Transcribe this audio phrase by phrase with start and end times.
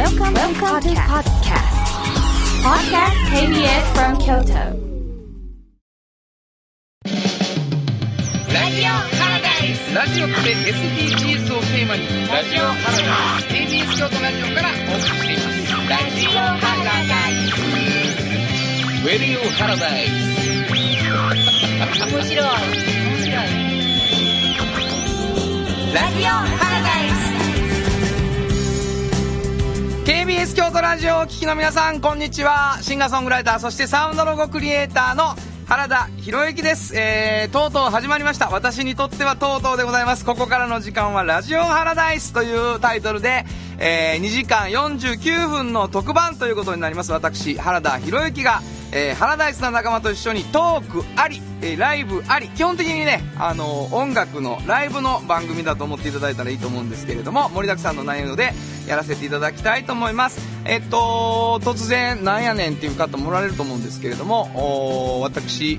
[0.00, 1.76] Welcome, Welcome to podcast.
[2.64, 3.20] Podcast.
[3.36, 4.64] KBS from Kyoto.
[8.48, 15.90] ラジオハラダイスラジオって SDGs をテーマにラジオハラダイス KBS 京都ラジオからお送りしています。
[15.90, 16.40] ラジオハ
[16.82, 17.60] ラダイス
[19.04, 20.10] ウェディオハラダイス
[22.10, 22.24] 面白い。
[22.24, 23.50] 面白い。
[25.92, 26.40] ラジオハ
[26.70, 27.19] ラダイス
[30.10, 32.78] KBS 京都ラジオをお聞きの皆さんこんにちは。
[32.82, 38.50] シンガーソングライターそしてサウンドロゴクリエイターの原田博之です、えー、とうとう始まりました。
[38.50, 40.24] 私にとってはとうとうでございます。
[40.24, 43.44] ここからの時間はラジオハラダイスというタイトルで、
[43.78, 47.12] えー、2時間49分の特番ということになります。
[47.12, 48.62] 私原田博之が
[48.92, 52.48] えー、ハラダイスな仲間と一緒にトークあり、えーライブあり。
[52.48, 58.52] 基本的にね、あのー音楽のライブの番組だと思っていただいたらいいと思うんですけれども盛りだくさんの内容で
[58.86, 60.40] やらせていただきたいと思います。
[60.64, 65.78] えっと突然なんやねんっていう方もおられると思うんですけれども私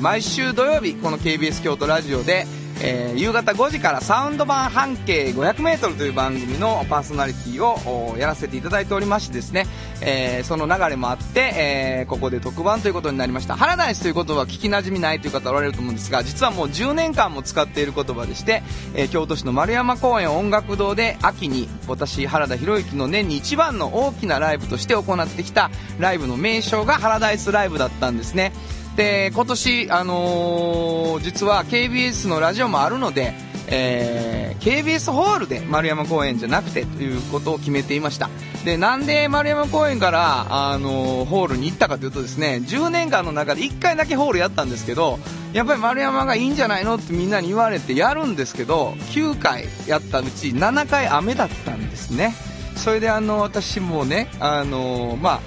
[0.00, 2.46] 毎週土曜日この KBS 京都ラジオで
[2.80, 9.66] えー夕方5時からサウンド版半径 500m という番組のパーソナリティをやらせていただいておりましてですね、
[10.00, 13.56] えーその流れもあって、えーここで特番ということになりました。
[13.56, 18.62] ハラダイスという言葉は聞きなじみないという方おられると思うんですが実はもう10年間も使っている言葉でして、
[18.94, 28.52] え京都市の丸山公園音楽堂で秋に私原田博之の年に一番の大きなライブとして行ってきたライブの名称がハラダイスライブだったんですね。
[28.96, 33.34] で今年、あのー実は KBS のラジオもあるので、
[33.68, 38.30] えー KBS ホールで丸山公園じゃなくてということを決めていました。
[38.64, 45.18] でなんで丸山公園から、あのーホールに行ったかというとですね10年間の中で1回だけホールやったんですけど
[45.52, 52.34] やっぱり丸山がいいんじゃないのってみんなに言われてやるんですけど9回やったうち7回雨だったんですね。
[52.76, 55.40] それであの私もね、あのーまあ、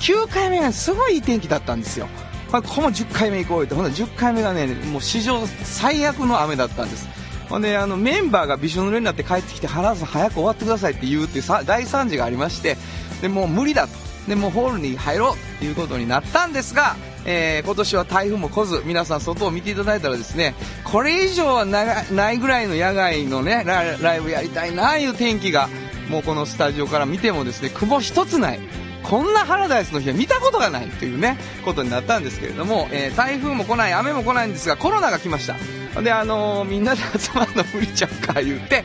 [0.00, 2.08] 9回目がすごいいい天気だったんですよ。
[2.54, 3.74] まあ、ここも10回目行こうよって。
[3.74, 7.08] ほん10回目がねもう史上最悪の雨だったんです。
[7.48, 12.76] ほんであのメンバーがびしょ濡れになって帰ってきて原田さん早く終わってくださいって言うっていう大惨事がありまして
[13.22, 13.94] でもう無理だと。
[14.28, 16.94] でもホールに入ろうということになったんですが、
[17.26, 20.54] えー今年は台風も来ず皆さん外を見ていただいたらですね
[20.84, 25.68] これ以上はないぐらいの野外のねラライブやりたいなあいう天気が
[26.08, 28.60] もうこのスタジオから見てもですね雲一つない
[29.04, 36.02] こんなハラダイスの日は見たことがないというねことになったんですけれども、えー台風も来ない雨も来ないんですがコロナが来ました。
[36.02, 38.84] であのーみんなで集まるの無理ちゃうか言って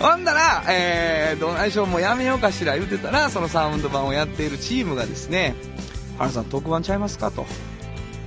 [0.00, 5.54] ほんだら、えー、どないしょもやめようかしら言ってたらそのサウンド版をやっているチームがですね
[6.16, 7.46] 原さん特番ちゃいますかと。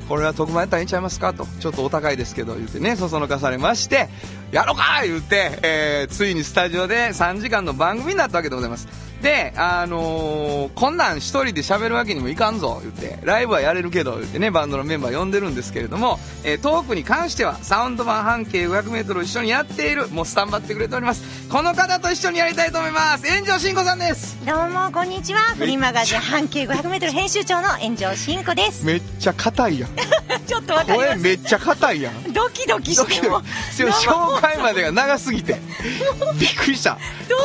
[0.07, 1.47] これは特番やったらいいんちゃいますかと。
[1.59, 4.09] ちょっとお高いですけど言ってねそそのかされまして
[4.51, 9.10] やろうか言って、えーついにスタジオで3時間の番組になったわけでございます。
[9.21, 13.19] であのーこんなん一人で喋るわけにもいかんぞ言って。
[13.23, 21.49] ライブはやれるけど言ってねバンドのメンバー呼んでるんですけれども、えートークに関してはサウンド版半径 500m を一緒にやっているもうスタンバってくれております。
[21.49, 23.31] この方と一緒にやりたいと思います。
[23.31, 24.43] 炎上真子さんです。
[24.45, 25.41] どうもこんにちは。
[25.55, 28.85] フリーマガジン半径 500m 編集長の炎上真子です。
[28.85, 29.89] めっちゃ硬いやん。
[30.47, 32.23] ちょっとわかり声まめっちゃ硬いやん。
[32.23, 33.41] すドキドキドキドしても。
[33.41, 35.59] キでも紹介までが長すぎて。
[36.39, 36.97] びっくりした。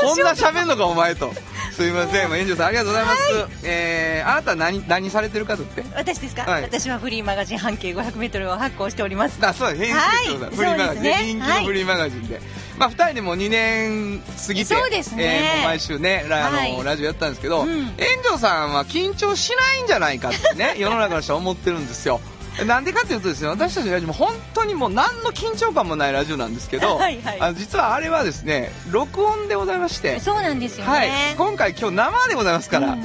[0.04, 1.32] こんな喋んのかお前と
[1.76, 2.28] すいません。
[2.28, 3.20] もう炎上さんありがとうございます、
[3.62, 5.84] えー、あなたは何何されてるかとって？
[5.94, 6.62] 私ですか、はい。
[6.62, 9.38] 私はフリーマガジン半径 500m を発行しております。
[9.44, 9.94] あそうです編
[10.24, 10.56] 集長だ、はい。
[10.56, 11.34] フリーマガジン、そうですね。
[11.34, 12.40] 人気のフリーマガジンで、
[12.78, 15.58] まあ、2人でもう2年過ぎてそうですね。
[15.58, 16.84] えー毎週ねラ,、あのはい。
[16.84, 17.68] ラジオやったんですけど、うん。
[17.68, 17.90] 炎
[18.32, 22.20] 上さんは緊張しないんじゃないかってね世の中の人は思ってるんですよ
[22.66, 27.40] なんでかというとですね私たちのラジオも本当にもう何の緊張感もないラジオなんですけどはいはい。
[27.40, 33.04] あの実はあれはですね録音でございまして、そうなんですよね、はい、今回今日生でございますから、うん。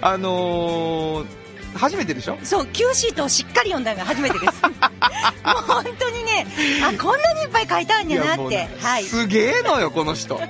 [0.00, 1.26] あのー
[1.76, 2.38] 初めてでしょ？
[2.42, 4.62] そう Q シートをしっかり読んだのが初めてです。
[4.64, 6.46] もう本当にね
[6.82, 8.68] あこんなにいっぱい書いてあるんやなって。
[8.80, 9.04] はい。
[9.04, 10.40] すげえのよこの人。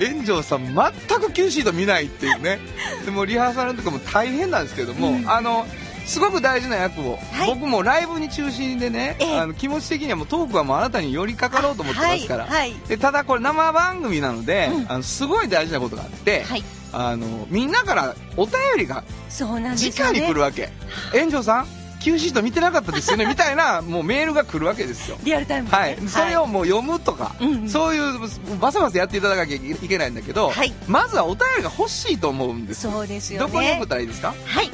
[0.00, 2.58] 炎上さん全く Q シート見ないっていうね。
[3.04, 5.30] でもリハーサルとかも大変なんですけども、うん。
[5.30, 5.66] あの
[6.06, 7.48] すごく大事な役を、はい。
[7.54, 9.38] 僕もライブに中心でね、ええ。
[9.40, 12.52] あの気持ち的にはもうトークはもうあなたに寄りかかろうと思ってますから、はい。
[12.52, 12.74] はい。
[12.88, 14.86] でただこれ生番組なので、うん。
[14.90, 16.64] あのすごい大事なことがあって、はい。
[16.92, 19.04] あのみんなからお便りが
[19.38, 19.70] 直ね。
[19.70, 20.70] に来るわけ、
[21.12, 21.66] 炎上さん
[22.00, 25.18] Q シート見てなかったですよね みたいなもうメールが来るわけですよ。
[25.22, 25.82] リアルタイムでね。
[25.82, 27.68] はい、それをもう読むとか、うんうん。
[27.68, 28.18] そういう
[28.58, 30.72] バサバサやっていただかなきゃいけないんだけど、はい。
[30.88, 33.46] まずはお便りが欲しいと思うんですそうですよね。
[33.46, 34.34] どこに送ったらいいですか？
[34.46, 34.70] はい、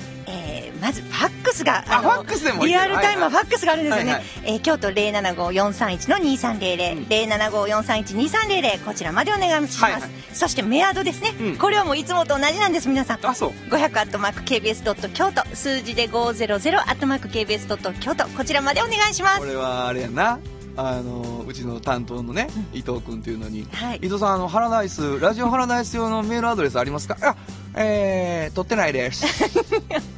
[0.67, 4.27] えーまずファックスがあファックスリアルタイムはファックスがあるんですよね、はいはい。
[4.45, 7.05] えー京都075-431の2300、うん。
[7.05, 10.11] 075-431-2300こちらまでお願いします、はいはい。
[10.33, 11.57] そしてメアドですね、うん。
[11.57, 13.27] これはもういつもと同じなんです皆さん。
[13.27, 13.51] あそう。
[13.71, 18.27] 500アットマーク KBS ドット京都数字で500アットマーク KBS ドット京都。
[18.29, 19.39] こちらまでお願いします。
[19.39, 20.39] これはあれやな。
[20.79, 23.97] あのうちの担当のね、伊藤君というのに、はい。
[24.03, 27.17] 伊藤さんあのハラダイスラジオハラダイス用のメールアドレスありますか？
[27.23, 27.35] あ
[27.77, 29.25] えー、取ってないです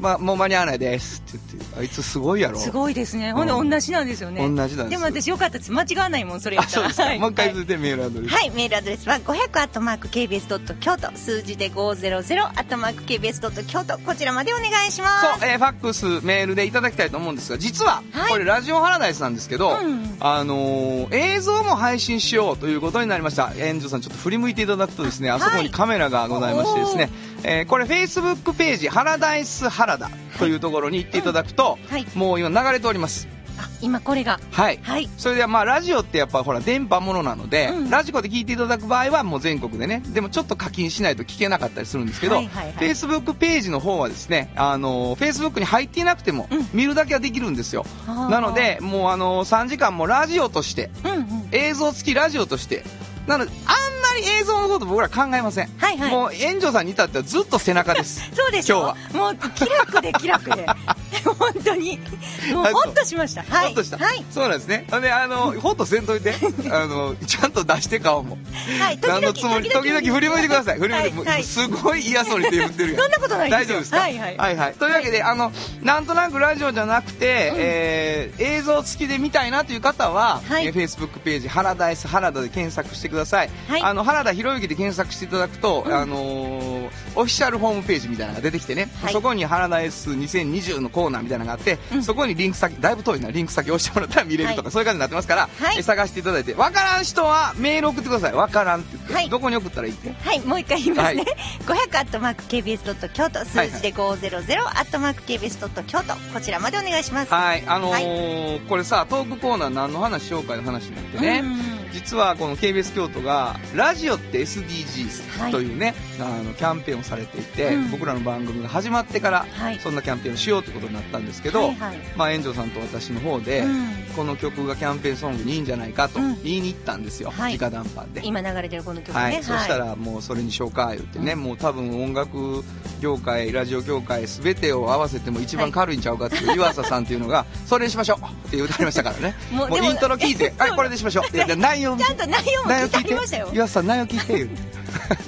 [0.00, 2.58] まあもう間に合わないですって言ってあいつすごいやろ。
[2.58, 3.32] すごいですね。
[3.32, 3.70] ほんでうん。
[3.70, 4.40] 同じなんですよね。
[4.40, 5.72] 同じなんですでも私よかったです。
[5.72, 6.90] 間違わないもんそれ言あったら。
[6.90, 7.18] そうではい。
[7.18, 13.98] もう一回言ってメールアドレス、はい、メールアドレスは500アットマーク KBS ドット京都数字で500アットマーク KBS ドット京都。
[13.98, 15.40] こちらまでお願いします。
[15.40, 18.30] そう、えーファックスメールでいただきたいと思うんですが実は、はい。
[18.30, 23.52] これラジオハラダイスなんですけど、うんあのー映像も配信しようということになりました。
[23.56, 27.10] 園長さんちょっと振り向いていただくとですねあそこにカメラがございましてですね、
[27.44, 32.06] えーこれフェイスブックページ「ハラダイスハラダ」というところに行っていただくと、はい。
[32.14, 33.28] もう今流れております。
[33.60, 34.38] あ今これが。
[34.52, 34.78] はい。
[34.84, 35.08] はい。
[35.16, 37.90] それではまあラジオってやっぱほら電波ものなので、うん。
[37.90, 42.74] ラジコで聞いていただく場合はもう全国でねでもちょっと課金しないと聞けなかったりするんですけど、はいはいはい。
[42.76, 46.68] Facebook ページの方はですねあの Facebook に入っていなくてもうん。
[46.72, 48.30] 見るだけはできるんですよ、あー。
[48.30, 51.48] なのでもうあの3時間もラジオとしてうんうん。
[51.50, 52.84] 映像付きラジオとして
[53.28, 56.10] なのであんまり映像のこと僕ら考えません、はいはい。
[56.10, 58.28] もう炎上さんに至ってはずっと背中です。
[58.34, 60.66] そうでしょ今もう気楽で気楽で
[61.38, 61.98] 本当に。
[62.52, 63.42] もうはいホッとしました。
[63.42, 63.66] はい。
[63.66, 64.86] ほっとした、はい、そうなんですね。
[65.00, 66.34] であのほっとせんといて。
[66.70, 68.38] あのちゃんと出して顔も。
[68.80, 70.00] はい、時々何のつもり時々。
[70.00, 70.78] 振り向いてください。
[70.78, 71.26] 振り向いて、はい。
[71.28, 73.98] はいすごい嫌そうに手振ってるそんなことない大丈夫ですか？
[74.00, 74.36] はいはい。
[74.36, 74.74] はいはい。
[74.74, 75.52] というわけで、あの
[75.82, 80.66] なんとなくラジオじゃなくて、えー映像付きで見たいなという方は、はい。
[80.66, 83.82] えー、Facebook ページ「ハラダイス原田」で検索してください、はい。
[83.82, 89.12] あの原田博之で検索していただくと、あのーオフィシャルホームページみたいなのが出てきてね、はい。
[89.12, 92.02] そこに「ハラダイス2020」のコーナーみたいなのがあって、うん。
[92.02, 93.30] そこにリンク先だいぶ遠いな。
[93.30, 94.70] リンク先押してもらったら見れるとか、はい。
[94.72, 95.76] そういう感じになってますから、はい。
[95.76, 98.32] えー探していただいてわからん人はメール送ってください。
[98.32, 99.28] わからんって言って、はい。
[99.28, 100.12] どこに送ったらいいって？
[100.12, 101.22] はい、もう一回言いますね。
[101.66, 107.32] は500アットマーク KBS ドット京都、数字で500アットマーク KBS ドット京都、こちらまでお願いします。
[107.32, 117.90] はい、あのーこれさ、トークコーナー何の話しようかいう話になってね、うん実はこの KBS 京都が、ラジオって SDGs はいというね、あの、キャンペーンをされていて、うん。
[117.90, 119.78] 僕らの番組が始まってから、はい。
[119.78, 121.96] そんなキャンペーンをしようってことになったんですけど、はいはい。
[122.16, 123.88] まあ、炎上さんと私の方で、うん。
[124.16, 126.42] この曲がキャンペーンソングにいいんじゃないかとうん。
[126.42, 127.56] 言いに行ったんですよ、はい。
[127.56, 128.22] 直談判で。
[128.24, 129.20] 今流れてるこの曲ね。
[129.20, 132.64] はい、そしたらもうそれにしようか言ってね、もう多分音楽
[133.00, 139.34] 業界ラジオ業界全てを合わせても一番軽いんちゃうかっていう湯浅さんっていうのが それにしましょうって言うてありましたからね。
[139.52, 141.56] もうイントロ聞いてはいこれでしましょう。
[141.56, 143.50] 内容ちゃんと内容も聞いてありましたよ。
[143.52, 144.48] 湯浅さん内容聞いて言う。
[144.48, 144.78] て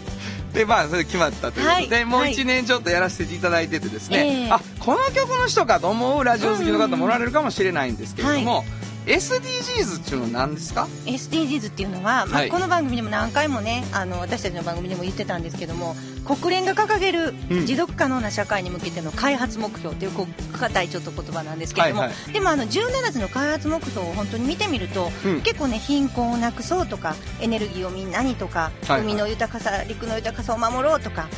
[0.52, 4.50] でまあそれで決まったということで、はいもう1年ちょっとやらせていただいててですね、ええ。
[4.50, 8.64] あこの曲の人かと思うラジオ好きの方もおられるかもしれないんですけれども、
[9.06, 12.48] SDGs っていうのは何ですか？SDGs っていうのは、まあはい。
[12.50, 17.66] この番組でも何回もねあの私たちの番組でも言ってたんですけども国連が掲げるうん。
[17.66, 20.10] 持続可能な社会に向けての開発目標という
[20.52, 25.40] 硬いちょっと言葉なんですけれども、はいはでもあの17つの開発目標を本当に見てみると、うん。
[25.42, 29.00] 結構ね貧困をなくそうとかエネルギーをみんなにとか、はいはい。
[29.02, 31.28] 海の豊かさ陸の豊かさを守ろうとか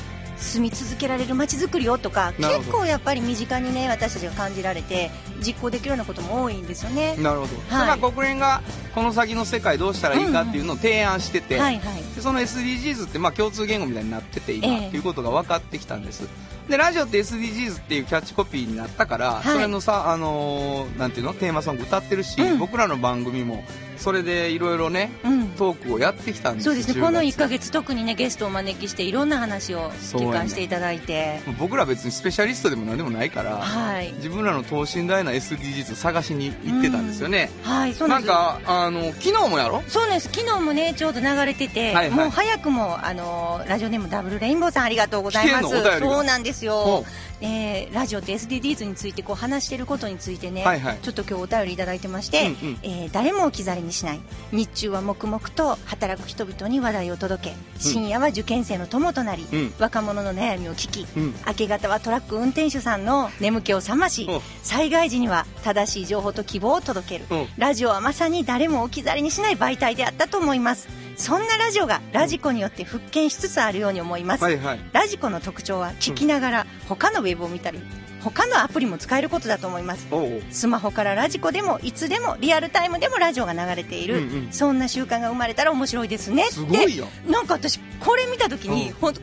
[0.42, 5.10] 住み続けられる街づくりをとか結構やっぱり身近にね私たちが感じられて
[5.44, 7.16] 実行できるようなことも多いんですよね。
[7.16, 7.98] なるほど、はい。
[7.98, 8.62] まあ国連が
[8.94, 12.02] この先の世界どうしたらいいかっていうのを提案してて、はいはい。
[12.14, 14.88] でその SDGs ってまあ共通言語みたいになってて今、ええ。
[14.88, 16.28] っていうことが分かってきたんです。
[16.68, 19.48] でラジオって SDGs っていうキャッチコピーになったから、い。
[19.48, 21.34] それのさあのーなんていうの？
[21.34, 22.58] テーマソング歌ってるし、うん。
[22.58, 23.64] 僕らの番組も
[24.02, 25.48] それでいろいろねうん。
[25.52, 27.00] トークをやってきたんですそうですね。
[27.00, 34.12] 10この1月ヶ月特にねゲストをお招きしていろんな話を聞かせていただいて、僕ら別にスペシャリストでも何でもないから、はい。
[34.14, 38.28] 自分らの等身大な SDGs を探しに行ってたんですよね、はいそうなです。
[38.28, 39.82] なんんかあの昨日もやろ？
[39.86, 40.28] そうなんです。
[40.32, 42.18] 昨日もねちょうど流れてて、はいはい。
[42.18, 45.68] もう早くもあのラジオネームダブルレインボーさんありがとうございます。
[45.68, 47.06] そうなんですほよう、
[47.42, 50.98] えーラジオって SDGs についてこう話してることについてね、はいはい。
[51.02, 52.78] ちょっと今日お便りいただいてまして、うんうん。
[52.82, 54.20] えー誰も置き去りにしない。
[54.52, 59.74] 日中は黙々と働く人々に話題を届け深夜は受験生の友となり、うん。
[59.78, 61.34] 若者の悩みを聞き、うん。
[61.46, 67.26] 明け方はトラック運転手さんの眠気を覚ましお災害時には正しい情報と希望を届ける。
[67.30, 74.80] おラジオはまさに誰も置き去りにしない媒体であったと思いますそんなラジオがラジコによって復権しつつあるように思います、はいはい。
[74.92, 77.80] ラジコの特徴は聞きながら他のウェブを見たり
[78.22, 80.06] 他のアプリも使えることだと思います。
[80.50, 84.52] スマホからラジコでもいつでもリアルタイムでもラジオが流れている、うんうん。
[84.52, 86.52] そんな習慣が生まれたら面白いですねって。
[86.52, 87.08] すごいよ。
[87.26, 89.22] なんか私これ見た時に、この費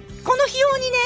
[0.60, 0.98] 用にね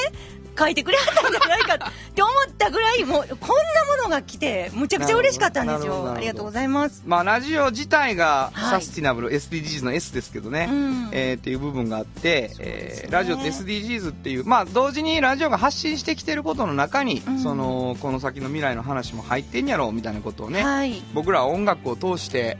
[0.58, 1.78] 書いてくれはったんじゃないか っ
[2.14, 6.12] て思ったぐらいもうこんなものが来てむちゃくちゃ嬉しかったんですよ。
[6.12, 7.02] ありがとうございます。
[7.06, 8.80] まあ、ラジオ自体がはい。
[8.80, 11.08] サスティナブル、SDGs の S ですけどね、うん。
[11.12, 17.38] えーっていう部分があって、えーねラジオって SDGs っていう、まあ、同時にラジオが発信してきてることの中に、うん。
[17.40, 21.02] そのこの先の未来の話も入ってんやろうみたいなことをね、はい。
[21.12, 22.58] 僕らは音楽を通して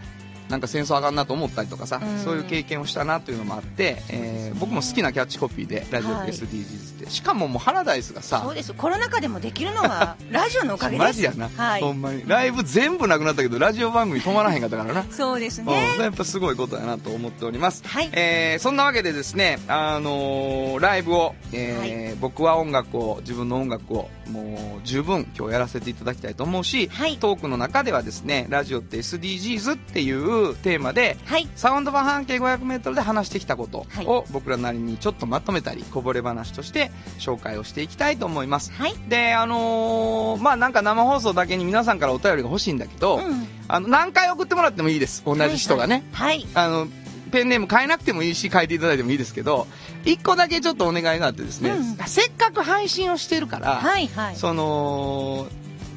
[0.48, 2.22] なんか戦争あかんなと思ったりとかさ、うん。
[2.22, 8.72] そういう経験をしたなというのもあって、えー僕も好きなキャッチコピーでラジオ SDGs って、しかももうハラダイスがさそうです。
[8.74, 11.06] コロナ禍でもできるのは ラジオのおかげです。
[11.06, 11.80] マジやな、はい。
[11.80, 12.22] ほんまに。
[12.26, 15.04] ライブ全部なくなったけどラジオ番組止まらへんかったからな。
[15.10, 18.10] そうですうん、ねやっぱすごいことやなと思っております、はい。
[18.12, 27.18] えーそんなわけでですね、あのーライブを、えー僕は音楽を自分の音楽をもう十分今日やらせていただきたいと思うし、はい。
[27.18, 31.48] トークの中ではですねラジオって SDGs っていうテーマではい。
[31.56, 34.06] サウンド版半径 500m で話してきたことはい。
[34.06, 38.72] を僕らなりにちょっとまとめたりこぼれ話として紹介をしていきたいと思います。
[38.72, 38.94] はい。
[39.08, 43.46] であのーまあなんか生放送だけに皆さんからお便りが欲しいんだけど、うん。
[43.68, 45.22] あの何回送ってもらってもいいです。
[45.24, 46.46] 同じ人がね、はい。
[46.54, 46.86] あの
[47.30, 49.66] ペンネーム変えなくてもいいし変えていただいてもいいですけど
[50.04, 51.84] 一個だけちょっとお願いがあってですね、うん。
[52.06, 54.36] せっかく配信をしてるから、はいはい。
[54.36, 55.46] その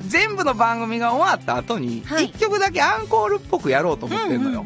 [0.08, 2.30] 全部の番組が終わった後にはい。
[2.30, 4.66] 1曲だけアンコールっぽくやろうと思ってるのよ、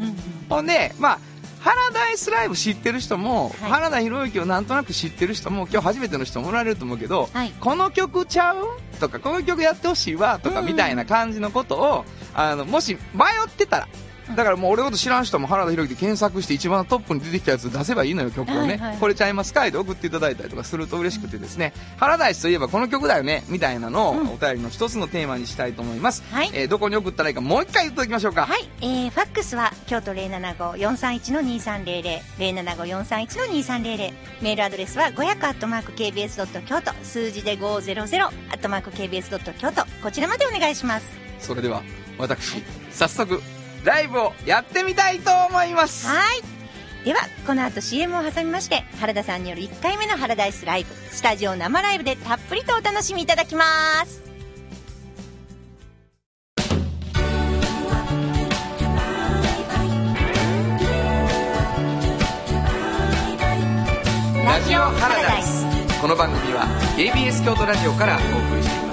[0.49, 1.19] ほんでまあ
[1.61, 3.71] ハラダイスライブ知ってる人も、はい。
[3.71, 7.53] 原田博之をなんとなく知ってる人も今日初めての人もおられると思うけど、はい。
[7.59, 8.65] この曲ちゃう？
[8.99, 10.39] とかこの曲やってほしいわ？
[10.39, 10.65] とかうん。
[10.65, 13.87] みたいな感じのことを、あのもし迷ってたら
[14.35, 18.97] だからもう俺のこと知らん人も原田博之で検索して一番トップに出てきたやつ出せばいいのよ曲をね、はいはい。
[18.97, 19.65] これちゃいますか？
[19.67, 24.29] いで送っていただいたりとかすると嬉しくてですね、原田氏といえばこの曲だよねみたいなのをうん。
[24.31, 26.49] お便りの一つのテーマにしたいと思います、はい。
[26.53, 28.45] えーどこに送ったらいいかもう一回言っておきましょうか。
[28.45, 36.91] はい、えー、ファックスは京都075-431-2300 075-431-2300メールアドレスは500アットマーク KBS ドット京都。
[37.03, 39.85] 数字で500アットマーク KBS ドット京都。
[40.01, 41.05] こちらまでお願いします。
[41.39, 41.81] それでは
[42.17, 43.41] 私早速
[43.83, 46.07] ライブをやってみたいと思います。
[46.07, 46.41] はい。
[47.05, 53.65] ではこの後 CM を挟みまして原田さんによる1回目のハラダイスライブスタジオ生ライブでたっぷりとお楽しみいただきま
[54.05, 54.21] す。
[64.45, 65.65] ラジオハラダイス
[66.01, 66.65] この番組は
[66.97, 68.19] KBS 京都ラジオからお
[68.49, 68.90] 送りしています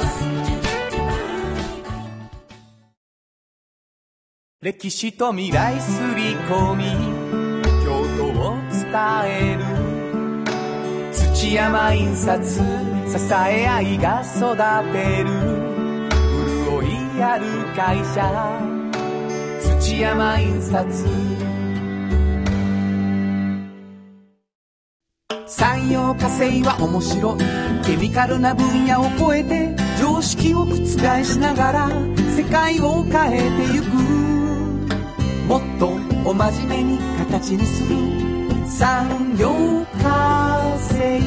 [4.61, 6.85] 歴史と未来すり込み
[7.85, 8.91] 京都を伝
[9.25, 9.63] える。
[11.13, 12.63] 土山印刷支
[13.33, 14.57] え合いが育
[14.93, 15.31] てる。
[16.67, 17.47] 潤いある
[17.77, 18.59] 会社。
[19.81, 20.85] 土山印刷
[25.47, 27.39] 産業化成は面白い。
[27.87, 30.75] ケミカルな分野を超えて常識を覆
[31.25, 31.89] しながら
[32.37, 34.28] 世界を変えてゆく。
[35.49, 35.89] もっと
[36.29, 37.97] お真面目に形にする
[38.67, 39.49] 産業
[40.03, 41.23] 化成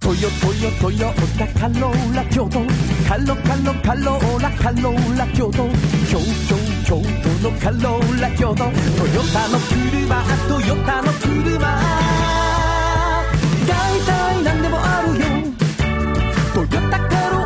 [0.00, 2.60] トヨトヨトヨタカローラ京都
[3.06, 5.68] カロカロカローラカローラ京都
[6.08, 6.18] 京
[6.48, 6.56] 京
[6.86, 6.96] 京
[7.42, 8.72] 都のカローラ京都トヨ
[9.34, 11.60] タの車トヨタの車。
[13.68, 15.26] 大体何でもあるよ。
[16.54, 17.45] トヨタカロー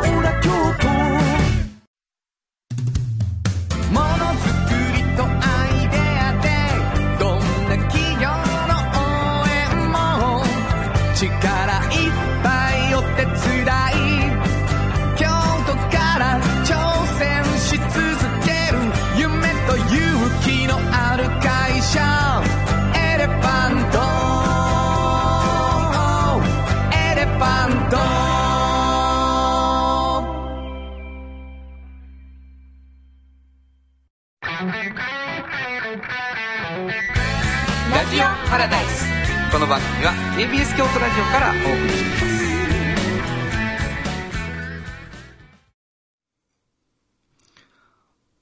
[40.41, 42.41] 組は KBS 京都ラジオからお送りします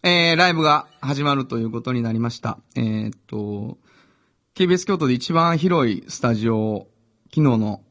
[0.02, 2.58] えー、ライブが始まるということになりました。
[2.76, 3.78] えーっと、
[4.56, 6.88] KBS 京都で一番広いスタジオを
[7.26, 7.82] 昨日の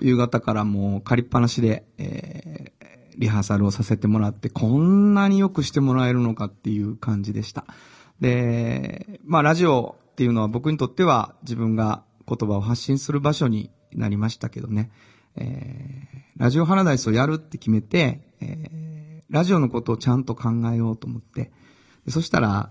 [0.00, 2.76] 夕方からもう借りっぱなしで、えー
[3.18, 7.64] リハーサルをさせてもらって、こんなによくしてもらえるのかっていう感じでした。
[8.20, 14.90] で、まあラジオっていうのは僕にとっては自分が言葉を発信する場所になりましたけどね。
[15.36, 21.50] えーラジオハラダイスをやるって決めて、えーラジオのことをちゃんと考えようと思って、
[22.04, 22.70] でそしたら、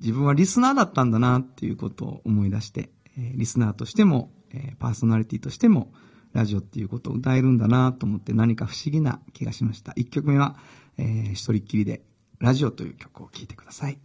[0.00, 5.92] 自分はリスナーだったんだなっていうことを思い出して、えーリスナーとしても、えーパーソナリティとしても、
[6.32, 9.92] ラジオっていうことを歌えるんだなと思って何か不思議な気がしました。
[9.92, 10.56] 1曲目は、
[10.98, 12.02] えー、一人っきりで
[12.38, 13.98] ラジオという曲を聴いてください。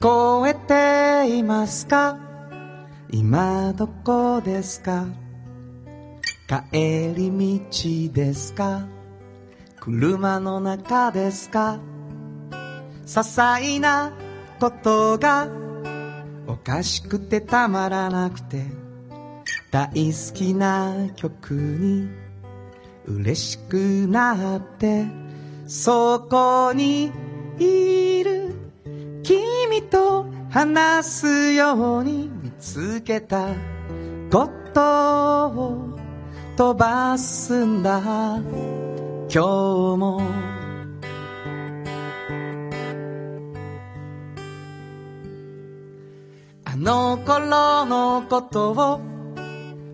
[0.00, 2.18] 聞こえていますか？
[3.10, 5.06] 今どこですか？
[6.46, 8.86] 帰り道ですか？
[9.80, 11.78] 車の中ですか？
[13.06, 14.12] 些細な
[14.60, 15.48] ことが
[16.46, 18.66] おかしくてたまらなくて
[19.70, 22.08] 大好きな曲に
[23.06, 25.06] 嬉しくなって
[25.66, 27.10] そこに
[27.58, 28.43] いる。
[29.24, 33.48] 君と話すように見つけた
[34.30, 35.98] ことを
[36.58, 38.02] 飛ばすんだ。
[38.02, 39.38] 今日
[39.96, 40.20] も。
[46.66, 49.00] あの頃のことを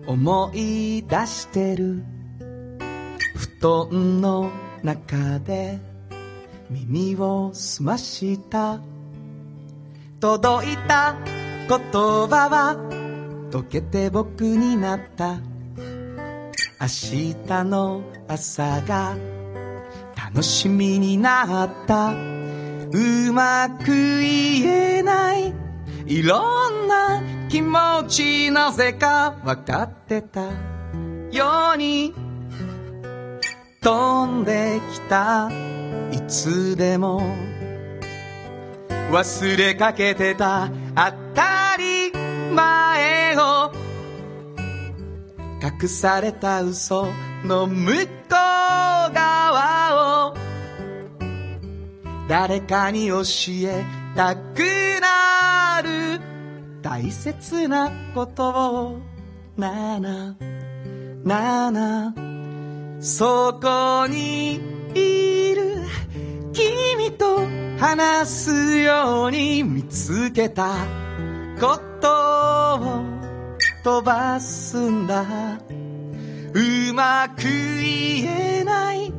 [0.07, 2.03] 思い出してる。
[3.61, 4.49] 布団の
[4.83, 5.79] 中で
[6.69, 8.90] 耳を澄ました。
[10.21, 11.15] 届いた。
[11.67, 12.75] 言葉は
[13.49, 15.39] 溶けて僕になった。
[16.79, 19.15] 明日の朝が
[20.15, 22.13] 楽しみになった。
[22.13, 23.85] うまく
[24.19, 25.55] 言えない。
[26.05, 30.43] いろんな気持ちなぜか分かってた。
[31.31, 32.13] ように
[33.81, 35.49] 飛んできた。
[36.11, 37.50] いつでも
[39.11, 42.13] 忘れかけてた当たり
[42.53, 43.69] 前を。
[45.61, 47.07] 隠された嘘
[47.43, 50.33] の向こう側を。
[52.29, 53.21] 誰かに教
[53.65, 53.83] え
[54.15, 54.61] たく
[55.01, 56.21] なる。
[56.81, 58.99] 大切なことを。
[59.57, 60.37] なな
[61.25, 62.15] なな
[63.01, 64.61] そこに
[64.95, 65.85] いる。
[66.53, 67.39] 君と
[67.79, 70.75] 話すように見つけた。
[71.59, 73.03] ことを
[73.83, 75.59] 飛ばすんだ。
[76.53, 79.13] うまく言えない。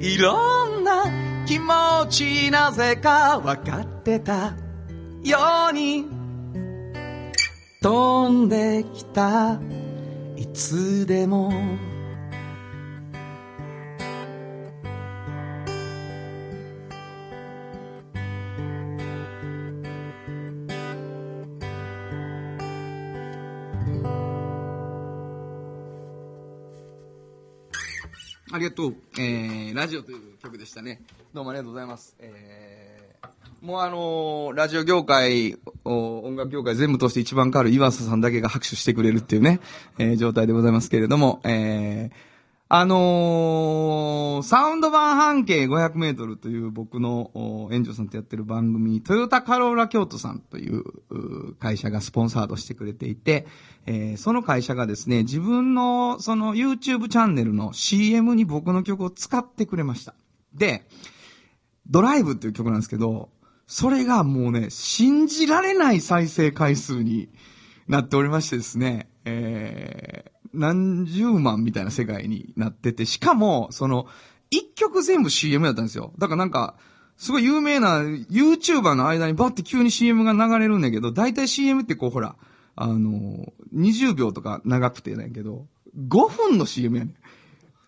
[0.00, 1.04] いろんな
[1.46, 4.54] 気持ちなぜか分かってた。
[5.22, 5.38] よ
[5.70, 6.06] うに
[7.82, 9.60] 飛んできた。
[10.36, 11.52] いつでも
[28.52, 28.94] ありがとう。
[29.16, 31.00] えー、ラジオという曲でしたね。
[31.32, 32.16] どうもありがとうございます。
[32.18, 39.60] えー、もうあのーラジオ業界、お音楽業界全部通して一番変わる岩佐さんだけが拍手してくれるっていうね、
[39.98, 42.29] えー、状態でございますけれども、えー、
[42.72, 53.48] あのーサウンド版半径500メートルという僕の園長さんとやってる番組、トヨタカローラ京都さんという会社がスポンサードしてくれていて、
[53.86, 60.14] えーその会社がですね、自分のその YouTube チャンネルの CM に僕の曲を使ってくれました。
[60.54, 60.86] で、
[61.88, 63.30] ドライブっていう曲なんですけど、
[63.66, 67.30] それがもうね、信じられない再生回数に
[67.88, 74.06] なっておりましてですね、えー、何十万みたいな世界になってて、しかも、その、
[74.50, 76.12] 一曲全部 CM だったんですよ。
[76.18, 76.74] だからなんか、
[77.16, 82.34] すごい有名な YouTuber の間にバッて急に CM が流れるんだけど、大体 CM ってこうほら、
[82.76, 85.66] あの、20秒とか長くてなんけど、
[86.08, 87.14] 5分の CM やねん。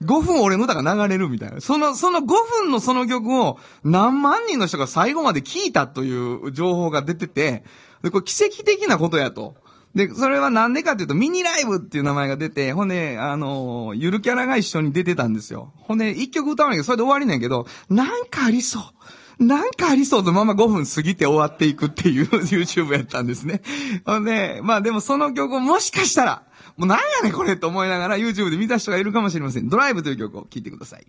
[0.04, 1.60] 5分俺の歌が流れるみたいな。
[1.60, 7.64] その、その5分のその曲を何万人の人が最後まで聞いたという情報が出てて、
[8.02, 9.54] で、これ奇跡的なことやと。
[9.94, 15.72] で、それはなんでかっていうと、ミニライブっていう名前が出て、ほんで、あの、ゆるキャラが一緒に出てたんですよ。
[15.76, 18.82] ほんで、一曲歌わないけど、それで終わりなんやけど、なんかありそう。
[19.44, 23.62] なんかありそうとまま5分過ぎて終わっていくっていう YouTube やったんですね。
[24.06, 26.42] ほんで、まあでもその曲をもしかしたら、
[26.76, 29.68] もうなんやねんこれと思いながら YouTube で見た人がいるかもしれません。
[29.68, 31.06] ドライブという曲を聴いてください。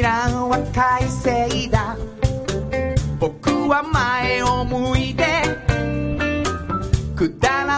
[0.00, 1.96] ミラーは快晴だ。
[3.18, 5.24] 僕は前を向いて
[7.14, 7.69] くだら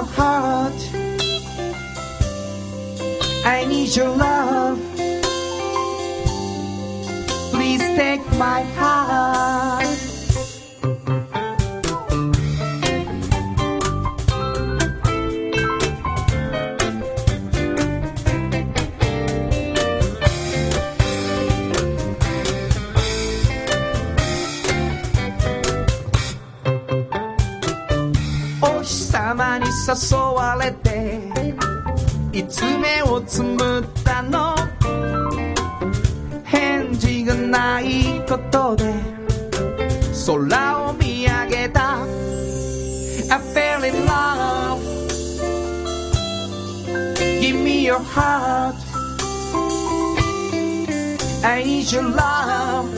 [0.00, 0.80] your heart.
[3.44, 4.78] I need your love.
[7.52, 9.79] Please take my heart
[29.89, 31.19] 誘われて
[32.31, 34.55] いつ目をつむったの
[36.43, 38.93] 返事がないことで
[40.25, 41.97] 空を見上げた
[43.27, 44.79] I fell in love
[47.41, 48.75] Give me your heart
[51.43, 52.89] I need your love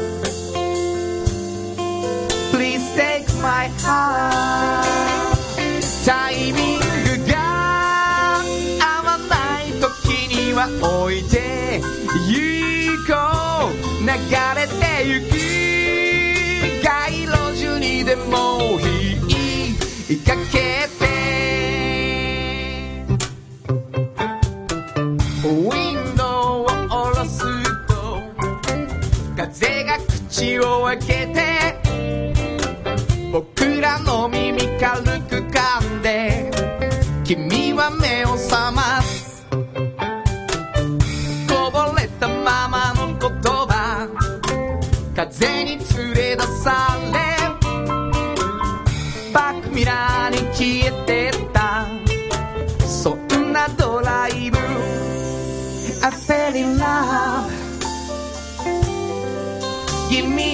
[2.52, 5.11] Please take my heart
[10.62, 10.68] は
[11.05, 11.81] 置いて
[12.29, 13.12] 行こ
[13.68, 13.72] う。
[14.03, 14.09] 流
[14.55, 15.33] れてゆく
[16.85, 21.03] 街路樹にでも火かけて。
[25.44, 26.27] ウィンドウ
[26.62, 27.38] を下ろす
[27.88, 27.92] と
[29.37, 31.40] 風が口を開けて。
[33.33, 36.51] 僕らの耳軽く噛んで。
[37.25, 39.22] 君は目を覚ます。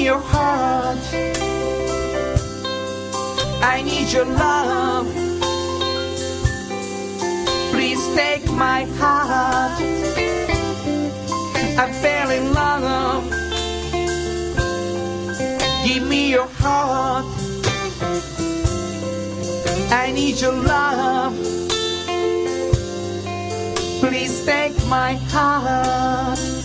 [0.09, 1.05] Your heart
[3.61, 5.07] I need your love.
[7.73, 9.81] Please take my heart.
[11.85, 13.25] I fell in love.
[15.87, 17.27] Give me your heart.
[19.93, 21.35] I need your love.
[24.01, 26.58] Please take my heart.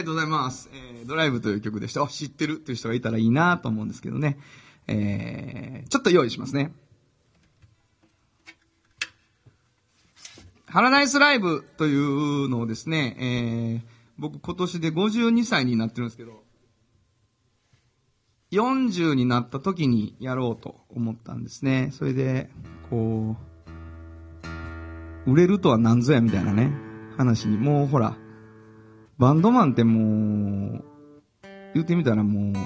[0.00, 0.70] りがとうございます。
[0.72, 2.06] えー、ドライブという曲でした。
[2.06, 4.38] 知ってるという人がいたらいいなと思うんですけどね。
[4.86, 6.72] えー、ちょっと用意しますね。
[10.66, 16.44] ハラダイスライブというのをですね、えー、僕今年で52歳になってるんですけど、
[18.52, 21.90] 40になった時にやろうと思ったんですね。
[21.92, 22.50] それで、
[22.88, 23.36] こ
[25.26, 26.72] う、売れるとは何ぞやみたいなね、
[27.16, 28.16] 話に、もうほら、
[29.20, 30.84] バンドマンってもう、
[31.74, 32.64] 言ってみたらもう、今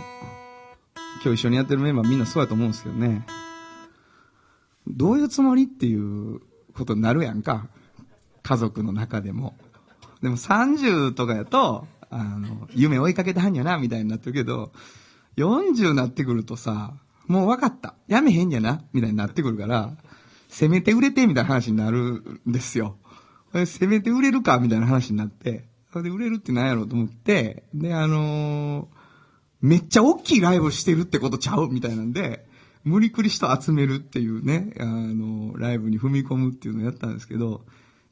[1.25, 3.27] 日一緒にやってるメンバーみんなそうやと思うんですけどね。
[4.87, 6.41] どういうつもりっていう
[6.73, 7.67] ことになるやんか。
[8.45, 9.57] 家族の中でも。
[10.23, 14.71] でも30とかやと、あの、夢追いかけてはんやな、みたいになってるけど、
[15.37, 16.95] 40になってくるとさ、
[17.27, 17.97] もう分かった。
[18.07, 19.97] やめへんやな、みたいになってくるから、
[20.49, 22.97] せめて売れて、みたいな話になるんですよ。
[23.67, 29.05] せめて売れるか、みたいな話になって、それで売れるって何やろうと思って、で、あのー
[29.63, 32.45] めっちゃ大きいライブしてるってことちゃうみたいなんで、
[32.83, 37.65] 無理くり人集めるっていうね、あの、ライブに踏み込むっていうのをやったんですけど、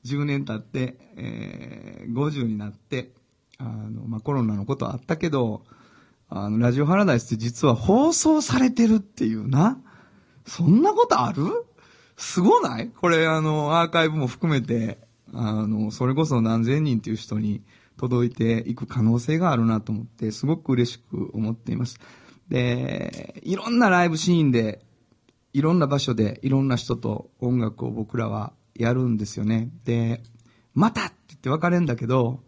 [0.07, 3.11] 10年経って、えー、50になって、
[3.59, 5.64] あの、まあ、コロナのことはあったけど、
[6.31, 9.79] あの、ラジオハラダイスって実は放送されてるっていうな。
[10.47, 11.45] そんなことある？
[12.16, 12.88] すごない？
[12.88, 15.01] これあの、アーカイブも含めて、
[15.33, 17.62] あの、それこそ何千人っていう人に
[17.97, 21.99] 届いていく可能性があるなと思って、すごく嬉しく思っています。
[22.49, 24.85] で、いろんなライブシーンで、
[25.53, 29.71] いろんな場所で、いろんな人と音楽を僕らはやるんですよね。
[29.85, 30.23] で、
[30.75, 32.40] またって言って別れるんだけど、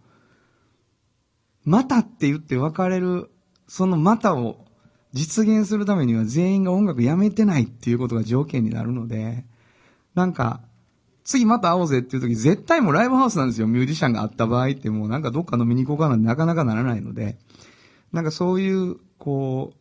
[1.64, 3.31] またって言って別れる、
[3.68, 4.66] そのまたを
[5.12, 9.44] 実現するためには全員が音楽やめてないっていうことが条件になるので、
[10.14, 10.61] なんか、
[11.25, 13.67] 次また会おうぜっていう時絶対もうライブハウスなんですよ。
[13.67, 17.39] ミュージシャンが会った場合ってもうなんかどっか飲みに行こうかなんてなかなかならないので。
[18.15, 19.77] なんかそういう、こう、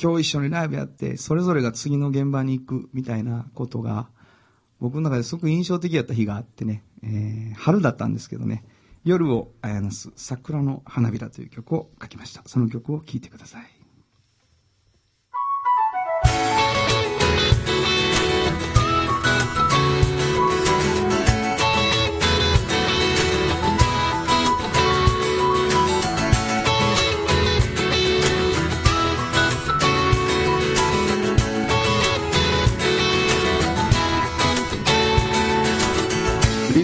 [0.00, 4.08] 今日一緒にライブやって、それぞれが次の現場に行くみたいなことが、
[4.78, 8.62] 僕の中ですごく印象的やった日があってね、えー春だったんですけどね、
[9.04, 12.42] 夜をあやなす桜の花びらという曲を書きました。
[12.44, 13.79] その曲を聴いてください。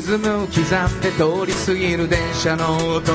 [0.06, 3.12] ム刻んで通り過ぎる電車の音。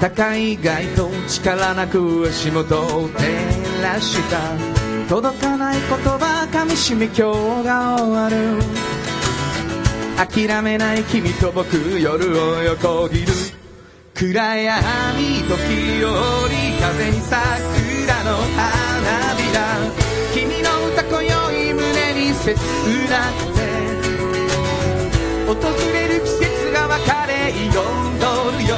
[0.00, 4.40] 高い街灯力なく足元を照らした
[5.08, 7.22] 届かない言葉噛みしめ今日
[7.64, 8.58] が終わる。
[10.16, 13.32] 諦めない君と僕夜を横切る。
[14.14, 14.82] 暗闇
[15.42, 16.12] 時折
[16.80, 19.60] 風に桜の花びら。
[20.34, 22.56] 君の歌今宵胸に切
[23.10, 23.81] なくて。
[25.52, 25.58] 訪
[25.92, 28.68] れる季節が別れ彩る。
[28.68, 28.76] よ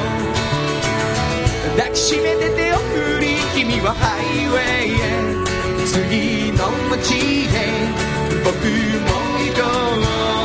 [1.77, 5.03] 抱きしめて手を振り君はハイウェイへ。
[5.87, 7.55] 次の街へ。
[8.43, 9.07] 僕も
[9.39, 9.65] 行こ
[10.41, 10.44] う。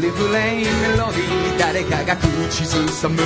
[0.00, 3.18] リフレインメロディー誰かが口ずさむ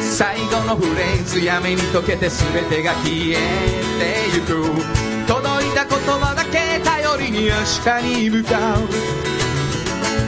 [0.00, 5.00] 最後のフレーズやめに溶けて全てが消えてゆく。
[5.26, 8.88] 届いた言葉だけ頼りに明日に向かう。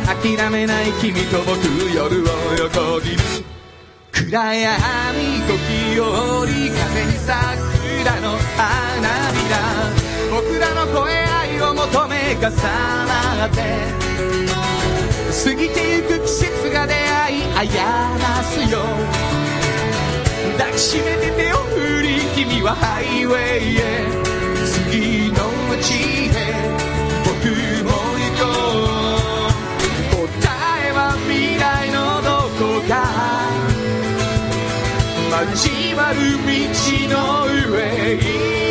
[0.06, 1.58] 諦めない君と僕
[1.94, 3.18] 夜を横切る
[4.12, 4.72] 暗闇
[5.46, 9.54] 時折風に桜の花びら。
[10.30, 14.01] 僕らの声愛を求め重なって。
[15.44, 18.78] 過ぎてゆく季節が出会いあやなすよ
[20.58, 23.80] 抱きしめて手を振り君はハイウェイへ
[24.66, 26.38] 次の街へ
[27.24, 27.32] 僕
[27.84, 28.42] も行こ
[30.14, 30.46] う答
[30.86, 32.92] えは未来のどこか
[35.50, 36.52] 交わる道
[37.08, 38.61] の上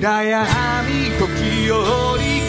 [0.00, 0.40] 暗闇
[1.18, 1.76] 時折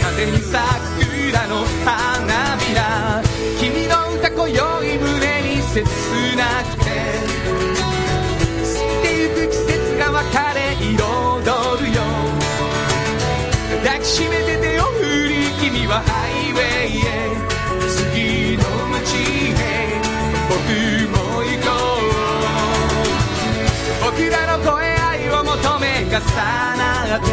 [0.01, 3.21] 風に桜の花びら。
[3.59, 5.83] 君の歌今宵胸に切
[6.37, 6.87] なくて。
[8.63, 10.23] 過ぎてゆく季節が別
[10.55, 11.99] れ彩るよ。
[13.83, 17.35] 抱きしめて手を振り君はハイウェイへ。
[17.89, 19.03] 次の街
[19.51, 19.59] へ
[20.47, 20.55] 僕
[21.11, 21.69] も行こ
[23.99, 24.09] う。
[24.09, 24.80] 僕らの声
[25.61, 27.27] 愛を求め重なって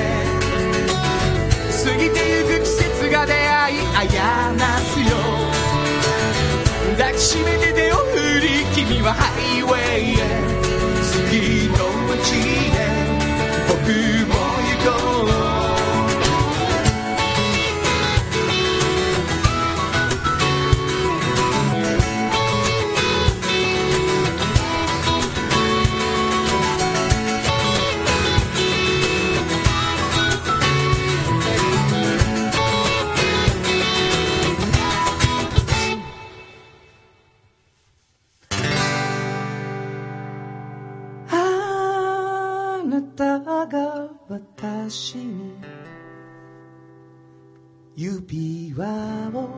[1.85, 5.07] 過ぎてゆく季節が出会いあやなすよ。
[6.97, 10.23] 抱きしめて手を振り君はハイウェイへ。
[11.03, 11.75] 次の
[12.09, 12.77] 街へ。
[13.69, 13.77] 僕
[14.29, 14.35] も
[14.67, 15.48] 行こう。
[48.31, 49.49] 指輪を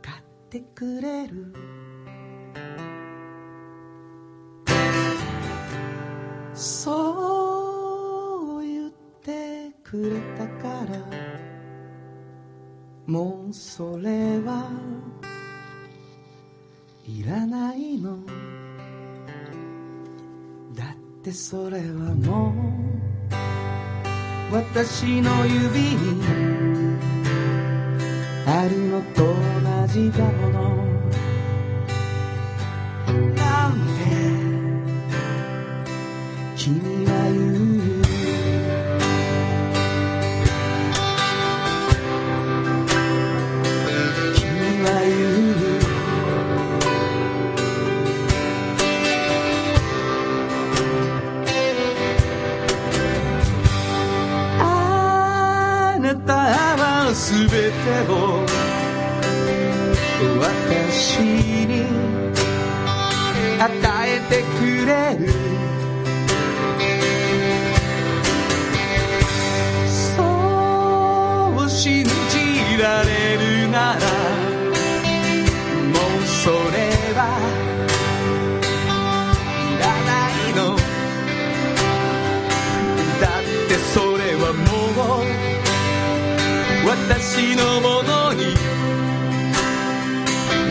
[0.00, 1.52] 買ってくれる。
[6.54, 7.02] そ
[8.62, 8.90] う言っ
[9.22, 10.98] てくれたから
[13.06, 14.70] もうそれは
[17.06, 18.16] いらないの。
[20.74, 22.54] だってそれはも
[22.92, 22.95] う
[24.50, 26.22] 私の指に
[28.46, 30.86] あるのと同じだもの。
[33.34, 34.02] なんで
[36.56, 37.65] 君は言う
[57.70, 58.46] てを。
[60.40, 61.84] 私に
[63.60, 65.45] 与えてくれる。
[87.08, 88.52] 私のものに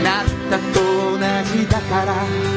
[0.04, 2.55] なったと同じだから。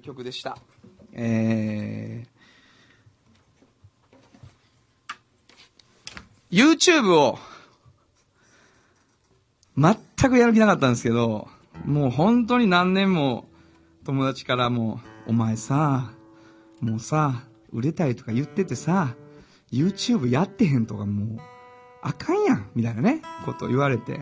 [0.00, 0.58] 曲でした。
[1.12, 7.38] えー、YouTube を、
[9.76, 9.96] 全
[10.30, 11.48] くやる気なかったんですけど、
[11.84, 13.48] もう本当に何年も
[14.04, 16.12] 友達からも、お前さ、
[16.80, 19.14] もうさ、売れたいとか言っててさ、
[19.72, 21.40] YouTube やってへんとかもう、
[22.02, 24.12] あかんやん、みたいなね、こと言われて。
[24.12, 24.20] で、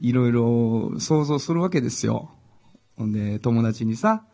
[0.00, 2.30] いろいろ想像するわけですよ。
[2.98, 4.24] ほんで、友達にさ、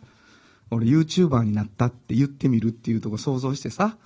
[0.70, 3.96] 俺 YouTuber になったって言ってみるっていうとこ想像してさ、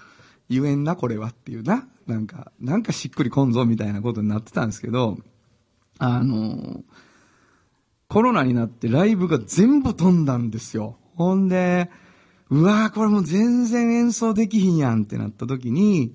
[0.50, 1.86] 言えんな、これはっていうな。
[2.06, 5.18] なんか、なんかしっくりこんぞみたいなことになってたんですけど、
[5.98, 6.82] あの、
[8.08, 10.96] コロナになってライブが全部飛んだんですよ。
[11.14, 11.90] ほんで、
[12.50, 16.14] うわーこれもう全然演奏できひんやんってなった時に、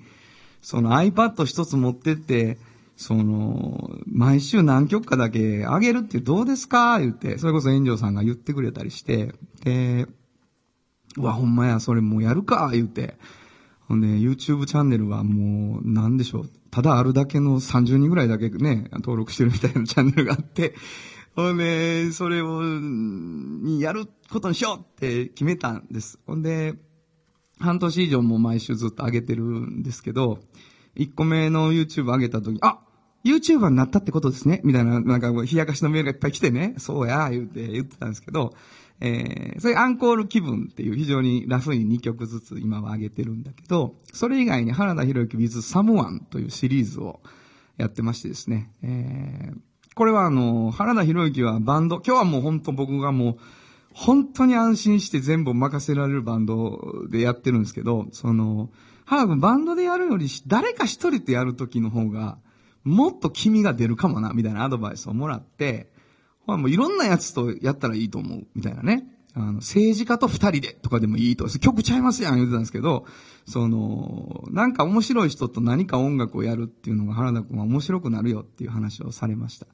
[0.62, 2.58] その iPad 一つ持ってって、
[3.04, 7.00] その、毎週何曲かだけあげるってどうですか？
[7.00, 10.08] 言って、それこそ炎上さんが言ってくれたりして、で、
[11.18, 13.18] うわ、ほんまや、それもうやるか言って、
[13.88, 16.50] ほんで、YouTube チャンネルはもう、なんでしょう？
[16.72, 20.74] ただあるだけの30人ぐらいだけね、登録してるみたいなチャンネルがあって、
[21.36, 22.62] ほんで、それを、
[23.80, 26.20] やることにしようって決めたんです。
[26.26, 26.76] ほんで、
[27.60, 30.40] 半年以上も毎週ずっと上げてるんですけど、
[30.96, 32.80] 1個目の YouTube 上げた時、あ
[33.24, 34.62] !YouTuber になったってことですね。
[34.64, 38.54] みたいな、なんか、冷やかしのメールがいっぱい来てね、そうや、言って言ってたんですけど、
[39.00, 47.20] えー、それアンコール気分っていう非常にラフに2曲ずつ今は上げてるんだけど、それ以外に原田博之 with Someone というシリーズを
[47.78, 49.58] やってましてですね、えー、
[49.96, 53.38] これはあの、原田博之はバンド、今日はもう本当僕がもう、
[53.94, 58.70] 本当に安心して全部任せられるバンドでやってるんですけど、その、
[59.06, 62.38] 原田君バンドでやるより誰か一人とやるときの方が、
[62.84, 65.92] もっと君が出るかもな、みたいなアドバイスをもらって、
[66.46, 69.06] ほらもういろんなやつとやったらいいと思う、みたいなね。
[69.36, 71.48] あの、政治家と二人でとかでもいいと。
[71.48, 73.06] 曲ちゃいますやん、言ってたんですけど、
[73.46, 79.66] その、なんか面白い人と何か音楽をやるっていうのが原田君は面白くなるよっていう話をされました。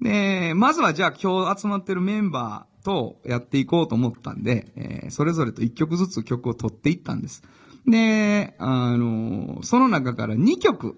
[0.00, 7.42] で、まずはじゃあ今日集まってるメンバーとやっていこうと思ったんで、えーそれぞれと1曲ずつ曲を取っていったんです。
[7.86, 10.96] で、あのその中から2曲、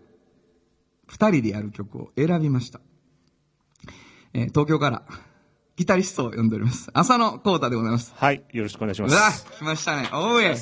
[1.11, 2.81] 2人でやる曲を選びました。
[4.33, 5.03] えー東京から、
[5.77, 6.89] ギタリストを呼んでおります。
[6.93, 8.13] 浅野幸太でございます。
[8.17, 9.45] はい、よろしくお願いしまうわす。
[9.59, 10.09] 来ましたね。
[10.13, 10.55] おうえ。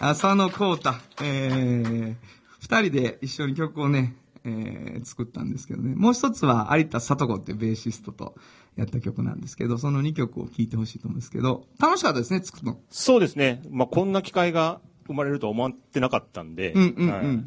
[0.00, 0.90] 浅野幸太。
[1.22, 2.16] えー、
[2.60, 5.94] 二人で一緒に曲をね、えー、作ったんですけどね。
[5.94, 8.34] もう一つは有田聡子っていうベーシストと
[8.76, 12.80] やった曲なんですけど、その2曲を聴いてほしいと思うんですけど、楽しかったですね、作るの。
[12.90, 13.62] そうですね。
[13.70, 16.72] まあ、こんな機会が生まれるとは思ってなかったんで。
[16.72, 17.10] うんうんうん。
[17.10, 17.44] はい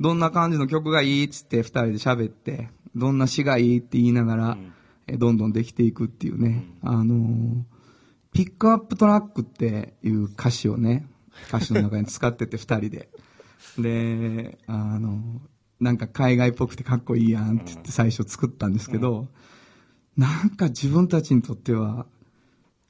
[0.00, 4.58] どんな感じの曲がいいっつって二人で喋って、どんな詩がいいって言いながら、
[5.06, 6.64] えどんどんできていくっていうね。
[6.82, 7.62] あのー
[8.30, 11.08] ピックアップトラックっていう歌詞をね、
[11.48, 13.08] 歌詞の中に使ってて二人で。
[13.78, 15.22] で、あのー
[15.80, 19.28] なんか海外っぽくてかっこいいやんって言って最初作ったんですけど、
[20.16, 22.06] なんか自分たちにとっては、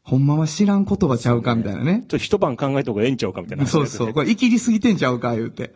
[0.03, 1.99] ほんまは知らん言葉ちゃうかみたいなね。
[2.01, 4.15] ちょっと一晩考えた方がええんちゃうかみたいな話そうそう。
[4.15, 5.75] これ、生きりすぎてんちゃうか、言うて。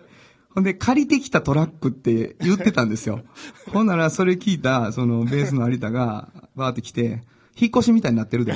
[0.54, 3.22] ほんで、借りてきたトラックって言ってたんですよ。
[3.72, 7.22] ほんなら、それ聞いた、その、ベースの有田が、バーって来て、
[7.56, 8.54] 引っ越しみたいになってるで。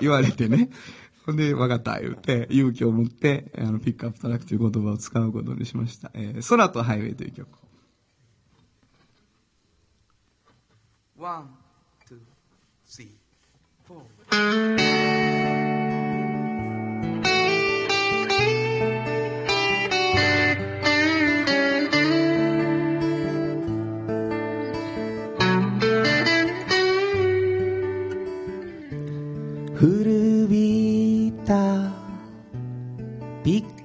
[0.00, 0.70] 言われてね。
[1.26, 6.10] ほんで、わかった、言うて、勇気を持って、あの、ピックアップトラックという言葉を使うことにしました。
[6.14, 7.48] えー、空とハイウェイという曲。
[11.18, 11.50] One,
[12.06, 12.18] two,
[12.86, 13.10] スリー、
[13.86, 15.47] フォー。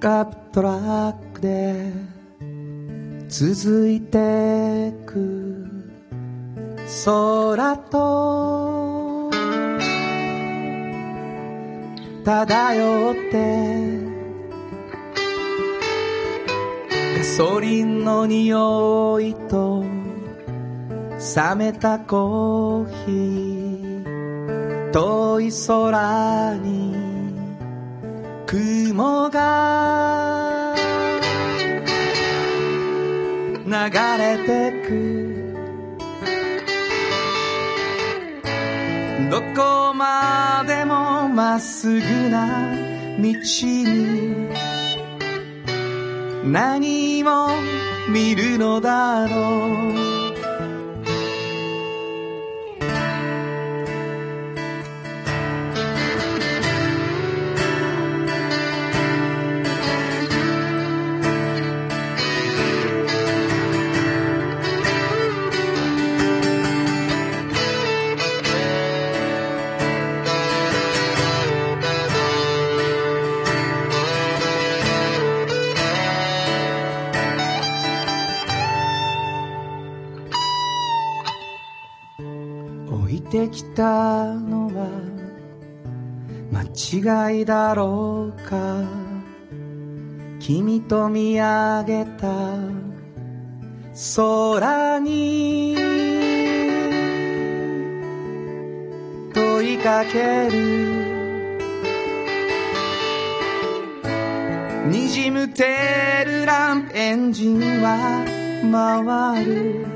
[0.04, 1.90] ピップトラックで
[3.26, 5.66] 続いてく
[7.06, 9.30] 空と
[12.22, 13.98] 漂って
[17.16, 19.86] ガソリンの匂いと
[21.34, 27.03] 冷めたコーヒー遠い空に
[28.54, 30.76] 雲が
[33.66, 33.72] 流
[34.16, 34.88] れてく。
[39.28, 42.76] どこまでもまっすぐな
[43.18, 44.46] 道に
[46.44, 47.48] 何を
[48.08, 50.13] 見るのだろう。
[83.48, 84.88] てきたのは
[86.52, 88.84] 間違いだろうか。
[90.40, 92.28] 君と見上げた
[94.16, 95.74] 空に
[99.32, 101.14] 問いかける。
[104.90, 108.24] にじむてるランプエンジンは
[108.70, 109.86] 回る。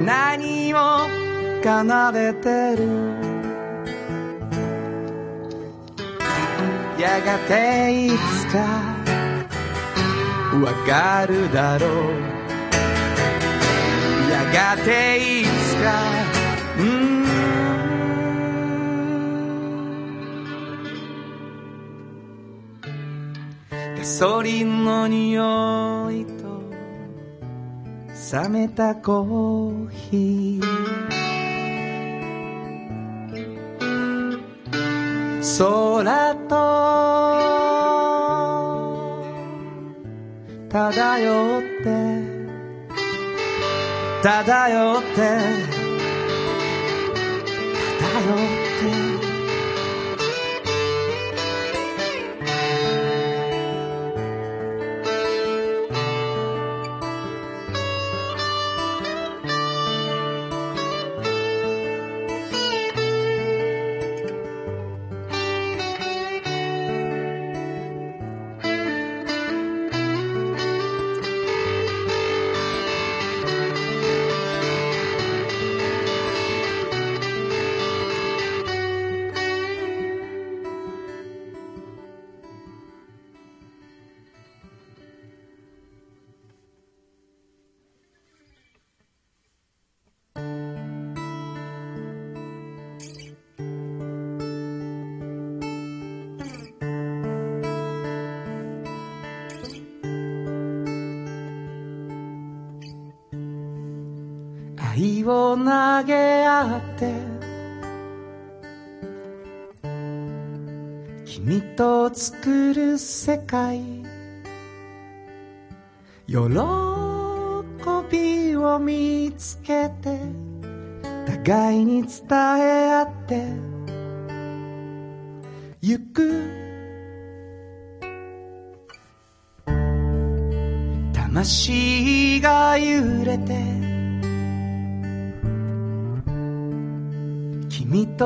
[0.00, 1.23] 何を
[1.64, 2.84] 奏でてる。
[7.00, 8.58] やがていつか
[10.62, 11.90] わかるだろう。
[14.30, 14.44] や
[14.76, 15.88] がていつか
[16.78, 17.24] うん。
[23.96, 26.62] ガソリンの匂いと
[28.38, 31.23] 冷めたコーヒー。
[35.56, 36.54] 空と。
[40.68, 41.86] 漂って。
[44.22, 45.18] 漂って。
[48.00, 49.13] 漂って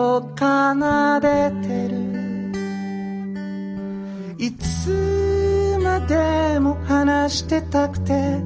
[0.08, 1.98] 奏でてる。
[4.38, 8.40] いつまでも話してたくて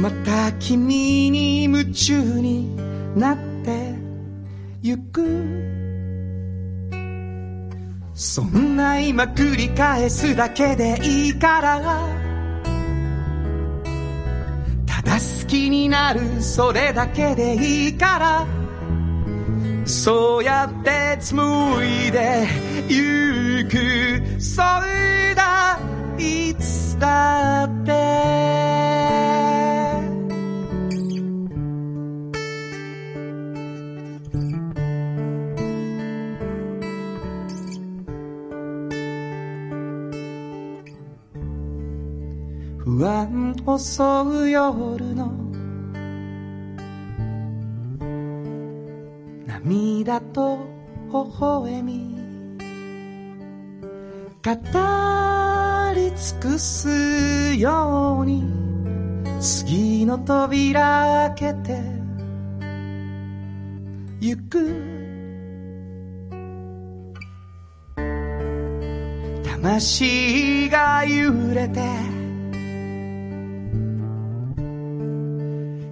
[0.00, 2.74] また君に夢中に
[3.16, 3.94] なって
[4.82, 5.22] ゆく。
[8.14, 11.80] そんな今繰り返すだけでいいから。
[14.86, 18.61] ただ好きになるそれだけでいいから。
[19.84, 22.46] そうやって紡いで
[22.88, 24.40] ゆく。
[24.40, 25.78] そうだ
[26.18, 27.92] いつだって。
[42.84, 44.02] 不安襲
[44.44, 45.41] う夜の
[49.64, 50.58] 涙と
[51.12, 52.16] 微笑み。
[54.44, 54.50] 語
[55.94, 58.42] り尽くすように。
[59.40, 61.80] 次の扉開けて。
[64.20, 65.02] ゆく。
[69.44, 71.80] 魂が揺れて。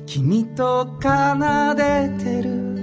[0.06, 2.79] 君と奏でてる。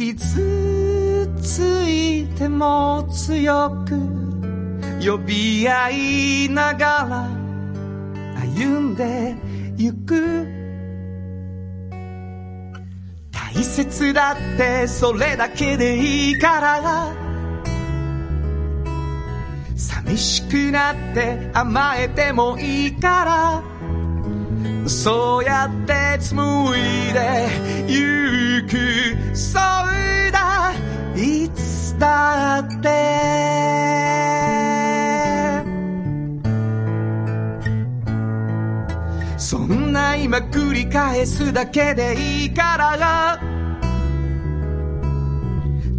[0.00, 3.98] 傷ついても強く
[4.98, 7.28] 呼び合いながら
[8.40, 9.36] 歩んで
[9.76, 10.48] ゆく。
[13.30, 17.12] 大切だってそれだけでいいから。
[19.76, 23.69] 寂しくなって甘えてもいいから。
[24.90, 27.48] そうやって紡いで
[27.86, 30.72] ゆくそうだ
[31.16, 32.88] いつだって。
[39.38, 43.38] そんな今繰り返すだけでいいから。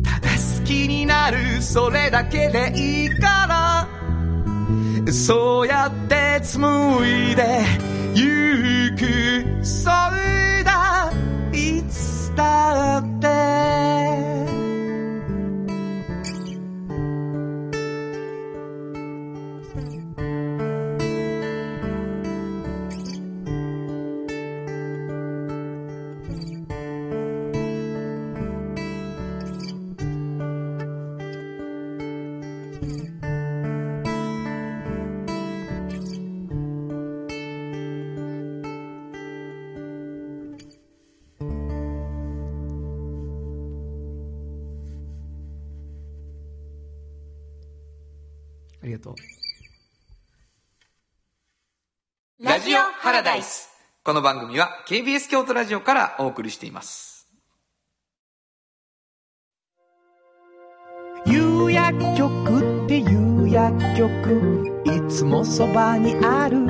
[0.03, 3.87] ただ好きになるそれだけでいいか
[5.07, 5.11] ら。
[5.11, 11.11] そうやって紡いでゆくそうだ
[11.53, 13.70] いつだって。
[49.01, 49.15] とう。
[52.39, 53.69] ラジオハラダイス。
[54.03, 57.27] この番組は KBS 京都ラジオからお送りしています。
[61.25, 66.65] 有薬局っていう薬局いつもそばにある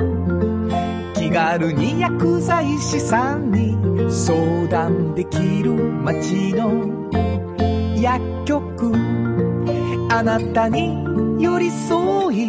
[1.14, 3.76] 気軽に薬剤師さんに
[4.12, 7.10] 相談できる街の
[7.96, 8.92] 薬局
[10.10, 12.48] あなたに寄り添い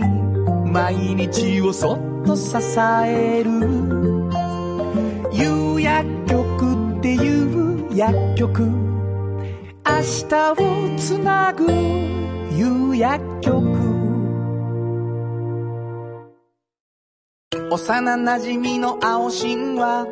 [0.72, 2.56] 毎日をそっと支
[3.08, 3.50] える。
[5.32, 8.62] 有薬局っていう薬局。
[8.62, 8.70] 明
[10.30, 10.56] 日を
[11.00, 11.66] つなぐ
[12.52, 13.84] 夕薬局。
[17.72, 20.06] 幼なじみの青信は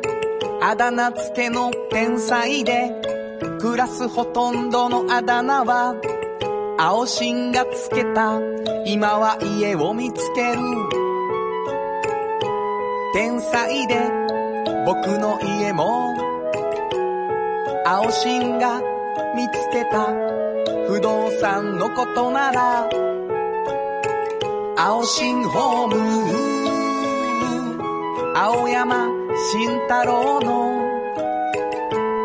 [0.60, 2.90] あだ名付けの天才で
[3.60, 5.94] クラスほとんどのあだ名は
[6.78, 8.51] 青信がつけた
[8.86, 10.60] 今は家を見つける。
[13.14, 13.94] 天才で
[14.86, 16.14] 僕の家も。
[17.84, 18.80] 青信が
[19.34, 20.08] 見つけた。
[20.88, 22.88] 不動産のことなら。
[24.76, 26.52] 青信ホーム。
[28.34, 29.08] 青山
[29.52, 30.82] 慎太郎の。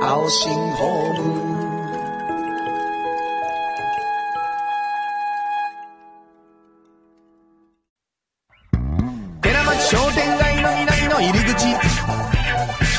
[0.02, 1.47] 青信ホーム。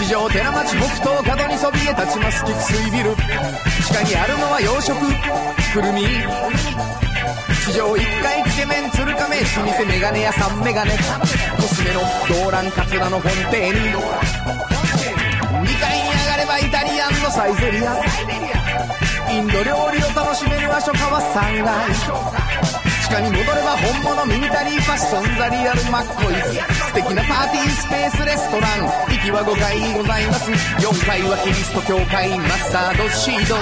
[0.08, 0.16] 寺
[0.52, 2.42] 町北東角にそびえ立ちます。
[2.42, 3.14] 菊水ビル。
[3.14, 3.20] 地
[3.92, 4.98] 下にあるのは洋食。
[4.98, 6.06] くるみ
[7.66, 9.36] 地上1階つけ麺鶴亀。
[9.36, 10.92] 老舗メガネ屋さんメガネ。
[10.92, 12.00] コスメの
[12.42, 13.70] 動乱カツラの本店。
[13.70, 13.76] 2
[15.78, 17.94] 階に上がればイタリアンのサイゼリア。
[19.30, 22.77] インド料理を楽しめる和書川3階。
[23.08, 28.84] 地下に戻れば本物ミニタリーファッションザリアルマッコイズ素敵なパーティースペースレストラン。
[28.84, 30.52] 行きは5階ございます。
[30.52, 33.56] 4階はキリスト教会マスタードシード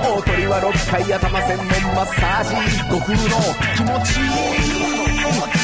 [0.00, 2.56] 大鳥は6階頭専門マッサージ
[2.88, 3.36] 悟空の
[3.76, 4.80] 気持ちいい。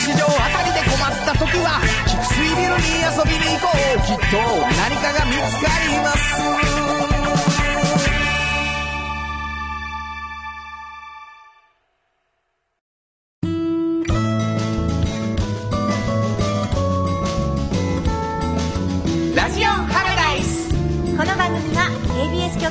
[0.04, 4.04] 市場あたりで困った時は菊水ビルに遊びに行こう。
[4.04, 4.36] きっと
[4.76, 7.13] 何かが見つかります。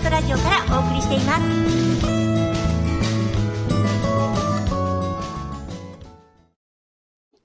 [0.03, 1.63] 都ラジオからお送りしています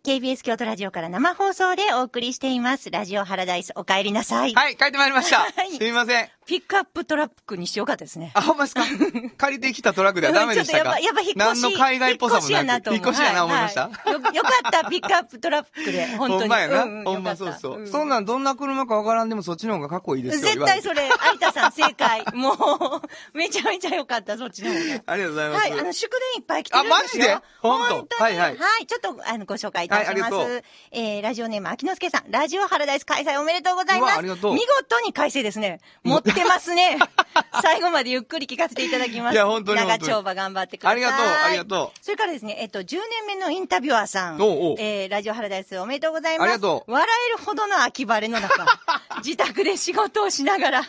[0.05, 2.91] KBS 京都ラジオから生放送でお送りしています。
[2.91, 4.55] ラジオハラダイス、お帰りなさい。
[4.55, 5.41] はい、帰ってまいりました。
[5.55, 6.29] はいすみません。
[6.49, 8.31] ピックアップトラックにしようかったですね。
[8.33, 8.83] あ、ほんまですか？
[9.37, 10.85] 借りてきたトラックではダメでしたか？
[10.85, 11.63] ちょっとやっぱ、やっぱ引っ越し。
[11.63, 12.75] 何の海外っぽさも引っ越しやな。
[12.75, 16.07] 引っ越しやな思いました、はいはいよ、よかった、ピックアップトラックで。
[16.17, 16.41] 本当に。
[16.41, 16.83] ほんまやな。
[16.85, 17.83] うんうんほんまそうそう。
[17.83, 20.41] んそんなんどんな車かわからんでもそっちの方がかっこいいですよ。
[20.43, 21.03] 絶対それ。
[21.03, 22.25] れ、有田さん正解。
[22.33, 25.03] もう、めちゃめちゃよかった、そっちの方が。
[25.07, 25.71] ありがとうございます。
[25.71, 27.25] はい、あの、祝電いっぱい来てるんですよ。
[27.25, 27.39] あマジで？
[27.61, 28.17] 本当？
[28.17, 30.35] にはいはいちょっと、あの、ご紹介いたします。
[30.35, 32.31] はいえー、ラジオネーム、秋之助さん。
[32.31, 34.13] ラジオハラダイス開催おめでとうございうます。
[34.15, 35.81] わありがとう見事に開催ですね。
[36.05, 36.99] 持ってますね。
[37.63, 39.35] 最後までゆっくり聞かせていただきます。
[39.35, 40.93] いや本当に長丁場頑張ってください。
[40.93, 44.41] ありがとうありがとうそれからですね、えっと、10年目のインタビュアーさん。
[44.41, 46.49] おえー、ラジオハラダイスおめでとうございます。
[46.51, 48.67] ありがとう笑えるほどの秋晴れの中、
[49.25, 50.83] 自宅で仕事をしながら、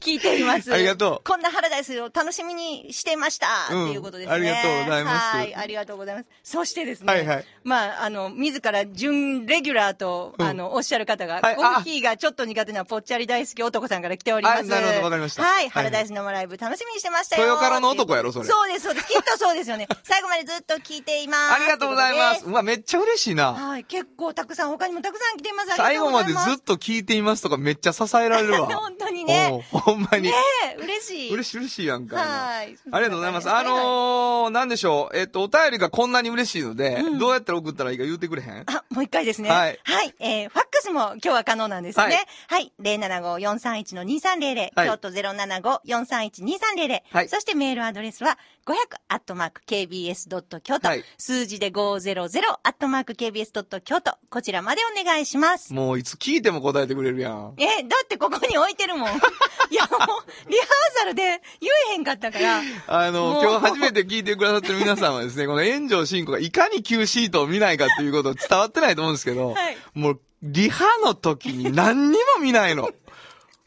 [0.00, 0.72] 聞いています。
[0.72, 3.46] ありがとうこんなハラダイスを楽しみにしてました。
[3.70, 4.34] うんっていうことですね。
[4.34, 6.26] ありがとうございますはい、ありがとうございます。
[6.42, 7.12] そしてですね。
[7.12, 14.60] はいはいまあ、あの、自ら準レギュラーと、うんあの、おっしゃる方が、はいコーヒーがちょっと苦手なぽっちゃり大好き男さんから来ております。
[14.60, 17.42] あなるほどわかりましたはい、いハラダイス生ライブ楽しみにしてましたよ。
[17.42, 19.06] 豊からの男やろそれそうです、そうです。
[19.08, 19.88] きっとそうですよね。
[20.04, 21.54] 最後までずっと聞いています。
[21.54, 22.46] ありがとうございます。
[22.46, 23.52] ううわ、めっちゃ嬉しいな。
[23.52, 25.76] はい、結構たくさん、他にもたくさん来ています。
[25.76, 26.20] 最後ま。
[26.24, 30.24] ですずっと聞いていますとかめっちゃ支えられるわ 本当にねほんまに。
[30.24, 30.32] ね
[30.78, 31.32] え、嬉しい。
[31.32, 32.16] 嬉しい嬉しいやんか。
[32.16, 33.48] はいありがとうございます。
[33.48, 35.16] はいあのー、なんでしょう。
[35.16, 38.64] えっと、お便りがこんなに嬉しいので、どうやったら送ったらいいか言うてくれへん？
[38.66, 39.50] あ、もう一回ですね。
[39.50, 39.78] はい
[40.20, 42.14] えー、ファックスも今日は可能なんですよね。
[42.48, 42.72] ははいい。
[42.82, 48.74] 075-431-2300、はい京都075-431-2300、はいそしてメールアドレスは500
[49.08, 52.20] アットマーク KBS ドット京都、はい数字で500
[52.62, 55.72] アットマーク KBS ドット京都、こちらまでお願いします。
[55.72, 57.54] もういつ聞いても答えてくれるやん。
[57.56, 59.08] え、だってここに置いてるもん。
[59.70, 62.60] いや、もう、リハーサルで言えへんかったから。
[62.86, 72.90] あの、今日初めて聞いてくださってる皆さんはですね、この炎上進行がいかに Q シートを見ないかっていうこと伝わってないと思うんですけど、はいもう、リハの時に何にも見ないの。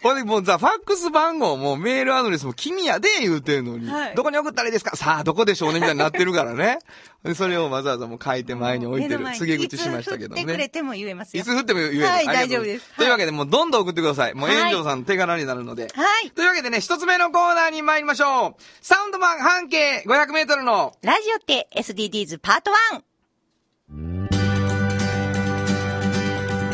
[0.04, 4.96] ほんで、もうさ、ファックス番号もメールアドレスも君やで言うてんのに、はいどこに送ったらいいですか？
[4.98, 5.80] さあ、どこでしょうね？
[5.80, 6.80] みたいになってるからね。
[7.24, 9.26] で それをわざわざもう書いて前に置いてる。
[9.26, 10.70] 告げ口しましたけどいつ振ってくれね。
[10.70, 11.42] ても言えますよ。
[11.42, 12.04] いつ振っても言える。
[12.06, 14.34] はい大丈夫ですというわけで、もうどんどん送ってください。
[14.34, 15.84] もうはい炎上さんの手柄になるので。
[15.96, 16.32] はい。
[16.32, 18.62] というわけでね、一つ目のコーナーに参りましょう。
[18.82, 22.72] サウンド版半径500メートルのラジオって SDGs パート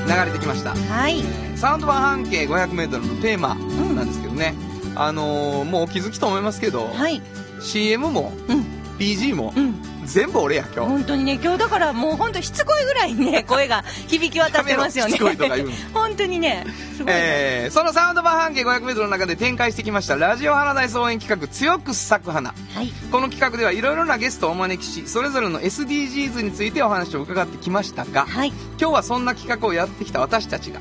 [0.09, 0.71] 流れてきました。
[0.71, 0.87] 1。
[0.87, 1.23] はい。
[1.55, 3.55] サウンド版半径500メートルのテーマ
[3.95, 4.55] なんですけどね。
[4.95, 7.21] あのー、もうお気づきと思いますけど、はい。
[7.61, 8.65] CM もうん。
[8.97, 9.75] BG もうん。
[10.09, 10.89] 全部俺や今日。
[10.89, 15.13] 本当にね、今日だからもう本当しつこいぐらいにね、 声が響き渡ってますよね。
[15.13, 16.65] やめろしつこいとか言うの 本当にね、
[16.97, 17.13] すごいね。
[17.15, 22.53] えー、そのサウンド版半径500メートルの中で展開してきましたラジオ花大総演企画強く咲く花。
[22.73, 22.91] はい。
[23.11, 28.49] この企画ではいろいろなゲストをお招きし、それぞれの SDGs についてお話を伺ってきましたが、はい。
[28.79, 30.79] 今日はそんな企画をやってきた私たちが、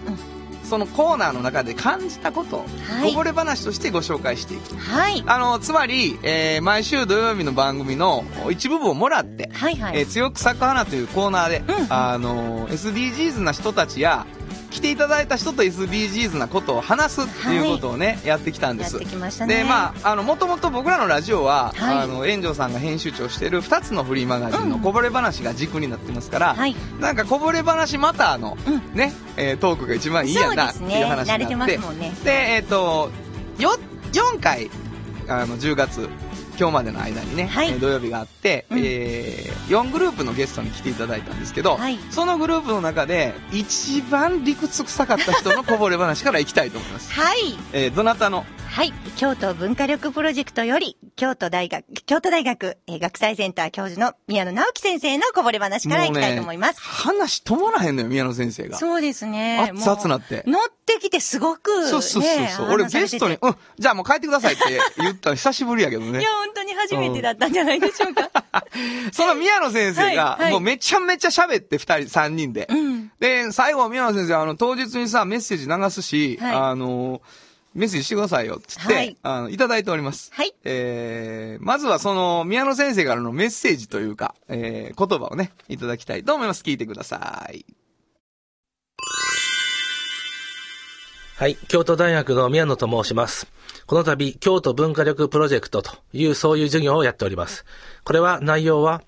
[0.68, 4.76] そのコーナーの中で感じたことを、はいこぼれ話としてご紹介していく。
[4.76, 5.22] はい。
[5.26, 9.98] あの、つまり、えー毎週土曜日の番組の一部分をもらって、はいはい。
[9.98, 14.26] えー強く咲く花というコーナーで、うんあの、SDGs な人たちや、
[14.70, 19.10] 来ていただいた人と SDGs なことを話すっていうことをね、やってきたんですやって。
[19.10, 19.56] きましたね。
[19.56, 26.76] で、まあ、あの、もともと僕らのラジオは、はいあの、炎上さんが編集長してる2つのフリーマガジンのこぼれ話が軸になってますから、はい。
[27.00, 31.32] なんかこぼれ話またの、うんね、えートークが一番いいやなっていう話になって。
[31.32, 33.10] 慣れてますもんねで、えっ、と、
[33.58, 33.78] よ、
[34.12, 34.70] 4回、
[35.28, 36.08] あの、10月、
[36.58, 47.12] 今日までの間にね、はいえー土曜日があって、うんえー、4グループのゲストに来ていただいたんですけど、はいそのグループの中で、一番理屈臭かった人のこぼれ話からいきたいと思います。
[47.12, 47.38] はい。
[47.72, 48.44] えー、どなたの？
[48.68, 48.92] はい。
[49.16, 56.80] 京都文化力プロジェクトより、京都大学、京都大学、えー学際センター教授の宮野直樹先生のこぼれ話からいきたいと思います。
[56.80, 58.76] 話止まらへんのよ、宮野先生が。
[58.76, 59.70] そうですね。
[59.74, 60.62] 熱々なって乗っ
[60.94, 62.70] てきてすごく、ね、そうそうそうそう。
[62.70, 64.62] 俺ゲストに、うん、じゃあもう帰ってくださいって
[64.98, 66.30] 言ったら 久しぶりやけどねいや、。
[66.30, 68.30] 本当に初めてだったんじゃないでしょうか。
[69.12, 72.66] その宮野先生がはいは、いもうめちゃめちゃ喋って、二人、三人で。
[72.70, 73.12] うん。
[73.20, 77.20] で、最後、宮野先生、あの、当日にさ、メッセージ流すし、はいあの、
[77.74, 80.30] メッセージしてくださいよ、つって、はいあの、いただいております。
[80.32, 86.62] はいえー、まずはその、宮野先生からのメッセージというか、えー、言葉をね、いただきたいと思います。
[86.62, 87.64] 聞いてください。
[91.38, 91.56] はい。
[91.68, 93.46] 京都大学の宮野と申します。
[93.86, 97.64] この度、京都文化力プロジェクトという、そういう授業をやっております。
[98.02, 99.04] これは、内容は、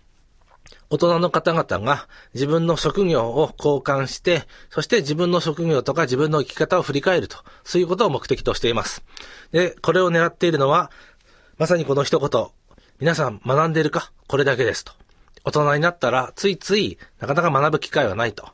[0.90, 9.02] 大人の方々が自分の職業を交換して、そして自分の職業とか自分の生き方を振り返ると、そういうことを目的としています。
[9.50, 10.92] で、これを狙っているのは、
[11.58, 12.46] まさにこの一言、
[13.00, 14.12] 皆さん学んでいるか？
[14.28, 14.92] これだけですと。
[15.42, 18.50] 大人になったら、ついつい、なかなか学ぶ機会はないと。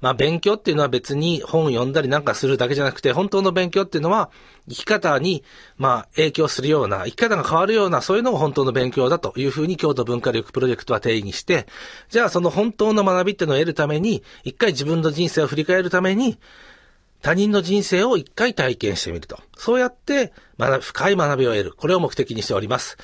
[0.00, 4.30] まあ勉強っていうのは別に本を読んだりなんかするだけじゃなくて、本当の勉強っていうのは
[4.68, 5.44] 生き方に
[5.78, 11.66] まあ影響するような、生き方が変わるような、そういうのが本当の勉強だというふうに京都文化力プロジェクトは定義して、
[12.08, 16.38] じゃあその本当の学びっていうのを得るために、一回自分の人生を振り返るために、
[17.22, 19.38] 他人の人生を一回体験してみると。
[19.56, 21.72] そうやって学び、深い学びを得る。
[21.76, 22.98] これを目的にしております。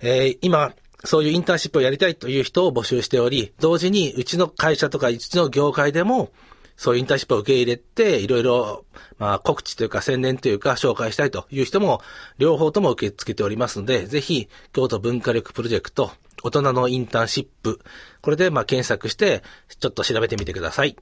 [0.00, 0.72] えー今、
[1.04, 6.30] そういうインターンシップをやりたいという人を募集しており、同時にうちの会社とかうちの業界でも、
[6.76, 8.84] そういうインターンシップを受け入れて、いろいろ、
[9.18, 12.00] まあ、告知というか宣伝というか紹介したいという人も、
[12.38, 17.80] 両方とも受け付けておりますので、ぜひ、京都文化力プロジェクト、大人のインターンシップ、
[18.20, 19.42] これで、まあ、検索して、
[19.78, 20.96] ちょっと調べてみてください。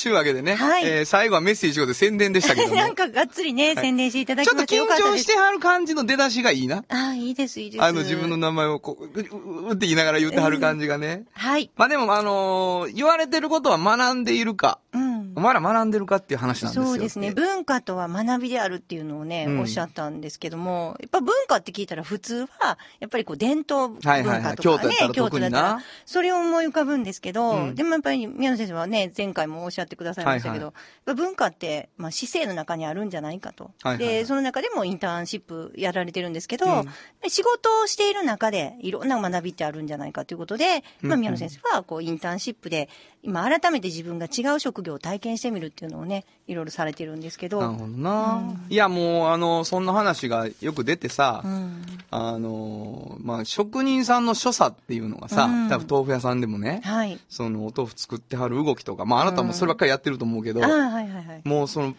[0.00, 2.74] ちゅうわけでね、はいえー最後はメッセージで宣伝でしたけども。
[2.80, 4.98] なんかがっつりね、宣伝していただきまちょっと緊。
[4.98, 6.84] 張してはる感じの出だしがいいな。
[6.88, 7.82] ああ、いいです、いいです。
[7.84, 11.24] あの自分の名前をこう、うううって言いながら言ってはる感じがね。
[11.32, 11.70] はい。
[11.76, 15.40] まあでも、あのー言われてることは学んでいるか、うんお。
[15.40, 16.84] 前ら学んでるかっていう話なんですよ。
[16.84, 17.32] そうですね。
[17.32, 19.60] 文化とは学びであるっていうのをね、うん。
[19.60, 27.74] おっしゃったんですけども、やっぱ文化って聞いたら普通は、やっぱりこう伝統文化とかね、京都やったらそれを思い浮かぶんですけど、うん。
[27.74, 30.74] でもやっぱり宮野先生はね、前回もおっしゃってくださいましたけど、
[31.06, 33.70] 文化って、まあ、姿勢の中にあるんじゃないかと。
[33.98, 36.84] で、その中でもインターンシップやられてるんですけど、
[37.28, 42.88] 仕事をしている中でいろんな学びってあるんじゃないかということで、まあ、宮野先生はこうインターンシップで、
[43.22, 47.60] 今改めて自分が違う職業を体験してみるっていうのをね、いろいろされてるんですけど。
[47.60, 57.18] なるほどな、いや、もう、あの、そんな話がよく出てさ、うんあの、まあ、職人さんの所作っていうのがさ、うん多分豆腐屋さんでもね、はい。
[57.28, 61.42] そのお豆腐作ってはる動きとか、まあ、あなたもそればっかりやってると思うけど、はいはいはい。
[61.44, 61.94] もうその、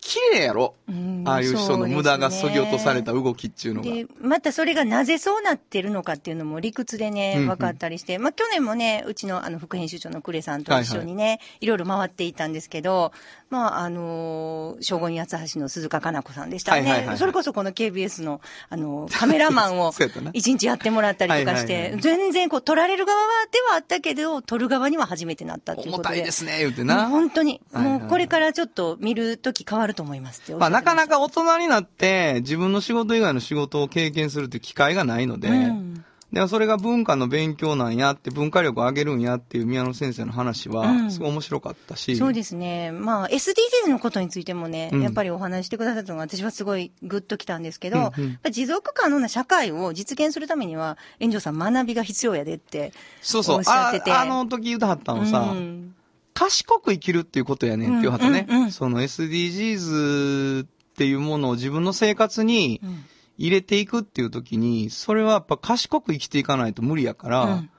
[0.00, 3.90] 綺麗やろ、うんああいう人の無駄が削ぎ落とされたそう動きっていうのが。
[3.90, 7.48] で、またそれがなぜそうなってるのかっていうのも理屈でね、うんうん。
[7.48, 13.12] 分かったりして、まあ去年もね、うちのあの副編集長のクレさんと一緒にね、いろいろ回っていたんですけど、
[13.50, 17.18] まああのー、正午に八つ橋の鈴鹿かな子さんでしたね、はいはいはいはい。
[17.18, 19.92] それこそこの KBS の、あの、カメラマンを
[20.32, 22.00] 一日やってもらったりとかして、はいはいはい。
[22.00, 23.18] 全然こう撮られる側
[23.50, 26.08] ではあったけど、撮る側には初めてなったっていうことで。
[26.10, 27.08] 重たいですね、言うてな。
[27.08, 42.16] 本当に、はいはいもうこれからちょっと見るとき変わると思いますまましたなかなか大人になって、自分の仕事以外の仕事を経験するっていう機会がないので、うんでもそれが文化の勉強なんやって、文化力を上げるんやっていう宮野先生の話は、うんすごい面白かったし。
[42.16, 42.90] そうですね。
[42.90, 53.62] まあ、SDGs のことについてもね、うんやっぱりお話ししてくださったのが私はすごいグッときたんですけど、うんうん持続可能な社会を実現するためには、炎上さん学びが必要やでってそうそうおっ。
[53.62, 54.12] しゃってて。
[54.12, 55.95] ああの時言うたはったのさ、うん
[56.36, 58.46] 賢く生きるっていうことやねんっていうはったね。
[58.48, 58.62] うんうん。
[58.64, 60.66] うんその SDGs っ
[60.96, 63.04] ていうものを自分の生活にうん。
[63.38, 67.70] 入れていくっていう時に、それはやっぱ賢く生きていかないと無理やから、うん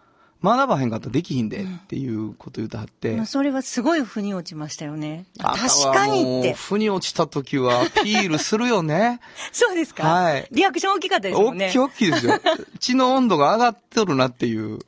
[0.43, 3.15] 学ばへんかったらできひんでっていうこと言うたはって。
[3.15, 5.25] まあそれはすごい腑に落ちましたよね。
[5.39, 6.53] あ確かにって。
[6.53, 9.19] 腑に落ちた時はアピールするよね。
[9.51, 10.03] そうですか？
[10.07, 11.67] はいリアクション大きかったですもんね。
[11.67, 12.33] 大きい大きいですよ。
[12.79, 14.79] 血の温度が上がってるなっていう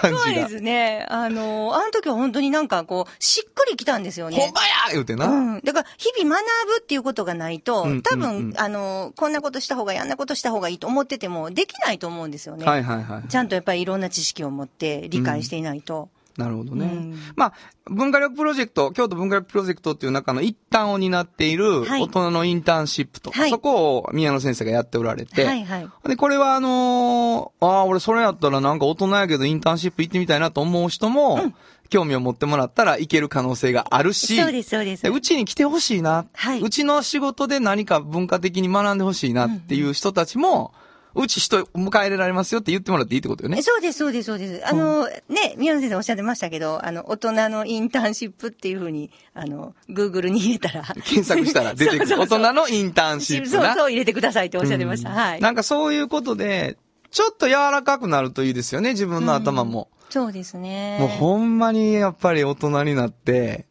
[0.00, 0.18] 感じが。
[0.24, 1.06] そうですね。
[1.08, 4.36] あの、あの時は本当になんかこう、しっくりきたんですよね。
[4.36, 5.26] ほんまや言うてな。
[5.26, 5.60] うん。
[5.64, 12.66] だから、日々学ぶっていうことがないと、うん多分、あの、こんなことした方がいい、あんなことした方がいいと思ってても、できないと思うんですよね。
[12.66, 13.28] はいはいはい。
[13.28, 16.08] ちゃんとやっぱりいろんな知識を持って理解していないと。
[16.36, 16.86] なるほどね。
[16.86, 17.18] うん。
[17.36, 17.52] まあ、
[17.86, 22.02] 文化力プロジェクト、京都文化力プロジェクトっていう中の一端を担っているはい。
[22.02, 23.50] 大人のインターンシップと、はい。
[23.50, 25.88] そこを宮野先生がやっておられて、はいはい。
[26.08, 31.52] で、これはあのーああ、俺それやったらなんか大人やけどインターンシップ行ってみたいなと思う人も、
[31.90, 35.02] 興味を持ってもらったらいける可能性があるし、そうです、そうです。
[35.02, 36.62] でうちに来てほしいな、はい。
[36.62, 40.72] うちの仕事で何か文化的に学んでほしいなっていう人たちも、
[41.14, 43.60] うち人迎え入れられますよって言ってもらっていいってことよね。
[43.62, 44.66] そうです、そうです、そうです。
[44.66, 50.82] あの、ね、宮野先生おっしゃってましたけど、あの、大人のインターンシップっていうふうに、あの、グーグルに入れたら。
[51.04, 52.06] 検索したら出てくる。
[52.08, 53.68] そうそうそう大人のインターンシップな。
[53.68, 55.10] そうそう、入れてくださいっておっしゃってました。
[55.10, 55.40] はい。
[55.40, 56.76] なんかそういうことで、
[57.10, 59.88] ちょっと柔らかくなるといいですよね、自分の頭も。
[60.08, 60.98] そうですね。
[60.98, 63.66] もうほんまにやっぱり大人になって、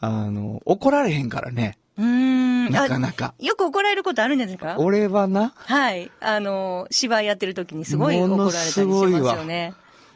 [0.00, 1.78] あの、怒られへんからね。
[1.98, 2.70] うーん。
[2.70, 4.76] なかなかあよく怒られることあるんじゃないですか？
[4.78, 6.10] 俺はな、はい。
[6.20, 8.86] あの、芝居やってる時にすごい怒られたりしま
[9.32, 9.74] すよね。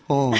[0.09, 0.33] うん。
[0.33, 0.39] 下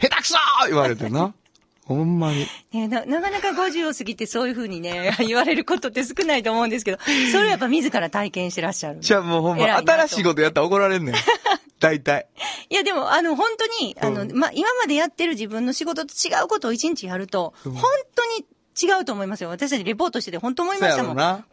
[0.00, 1.32] 手くそー言われてな。
[1.86, 2.46] ほんまに。
[2.72, 6.98] ねな、なかなか50を過ぎてそういうふうにね、 言われることって少ないと思うんですけど、
[7.30, 9.00] それやっぱ自ら体験してらっしゃる。
[9.00, 11.14] じゃあもうほんま、新しいことやったら怒られんねん。
[11.80, 12.26] 大体。
[12.70, 17.74] いや、でも、あの、本当に、あの、まあ、今までやってる自分の仕事と違うことを一日やると、本
[18.14, 18.46] 当に
[18.80, 19.48] 違うと思いますよ。
[19.48, 21.14] 私たちレポートしてて本当思いましたもん。
[21.14, 21.44] こんな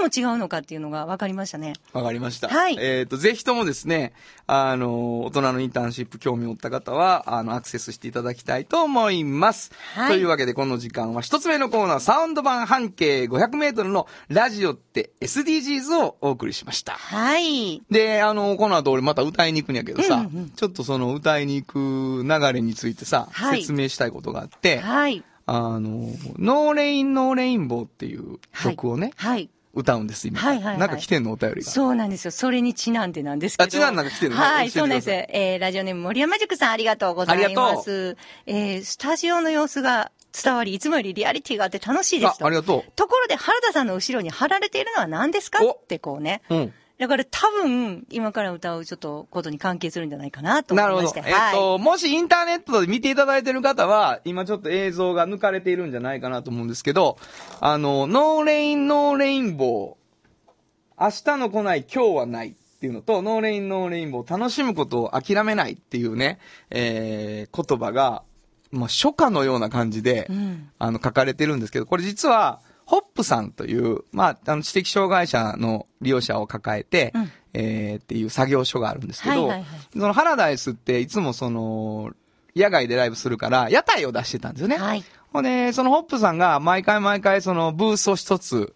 [0.00, 1.74] なにも違うのかっていうのが分かりましたね。
[1.92, 2.48] わかりました。
[2.48, 4.12] はいえっ、と、ぜひともですね、
[4.46, 9.72] あの、大人のインターンシップ興味を持った方は、あの、アクセスしていただきたいと思います。
[9.94, 16.92] はいというわけで、この時間は一つ目のコーナー、サウンド版半径500メートルのラジオって SDGs をお送りしました。
[16.92, 17.82] はい。
[17.90, 25.22] で、あの、この後俺また歌いに行くんやけどさ、うんうんちょっとその歌いに行く流れについてさ、はい説明したいことがあって、はい。
[25.46, 29.48] あの、 No Rain No Rainbow っていう曲をね、はい。
[29.74, 30.40] 歌うんです、今。
[30.40, 31.70] はいはいはいなんか来てんのお便りが。
[31.70, 32.30] そうなんですよ。
[32.30, 33.66] それにちなんでなんですけど。
[33.66, 34.38] あちなんなんか来てるの？
[34.38, 35.10] はい、そうなんです。
[35.10, 38.16] えー、ラジオネーム森山塾さんありがとうございありがとます。
[38.46, 42.44] えー、スタジオの様子が伝わり、いつもよりリアリティがあって楽しいですと。
[42.46, 45.62] あありがとうところで原田さんの後ろに貼られているのは何ですか？
[45.62, 46.40] おってこうね。
[46.48, 46.72] うん。
[46.98, 51.14] だから多分、今から歌うちょっとことに関係するんじゃないかなと思ないるほどまし。
[51.14, 51.22] て。
[51.26, 57.18] えっと、もしインターネットで見ていただいてる方は、今ちょっと映像が抜かれているんじゃないかなと思うんですけど、
[57.60, 66.38] あの、 No Rain No Rainbow、明日の来ない今日はないっていうのと、 No Rain No Rainbow、楽しむことを諦めないっていうね、
[66.70, 68.22] えー、言葉が、
[68.70, 82.12] まあ、書家のような感じで、んあの、書かれてるんですけど、これ実は、ホップさんという、まあ、あの、知的障害者の利用者を抱えて、うんえー、っていう作業所があるんですけど、はいはいはいそのハラダイスっていつもその、
[82.54, 84.76] 野外でライブするから、屋台を出してたんですよね。
[84.78, 85.04] はい。
[85.32, 88.74] ほんで、そのホップさんが毎回毎回そのブースを一つ、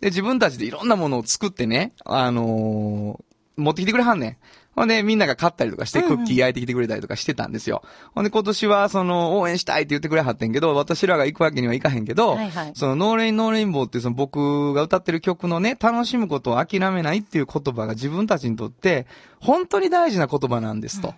[0.00, 3.24] で、自分たちでいろんなものを作ってね、あのー
[3.60, 4.36] 持ってきてくれはんねん。
[4.74, 7.82] ほんで、みんなが買ったりとかして、クッキー焼いてきてくれたりとかしてたんですよ。
[8.14, 19.06] ほんで、今年は、その、応援したいって言ってくれはってんけど、私らが行くわけにはいかへんけど、はいはいその、 No Rain No Rainbow っていうその僕が歌ってる曲のね、楽しむことを諦めないっていう言葉が自分たちにとって、
[19.40, 21.14] 本当に大事な言葉なんですと。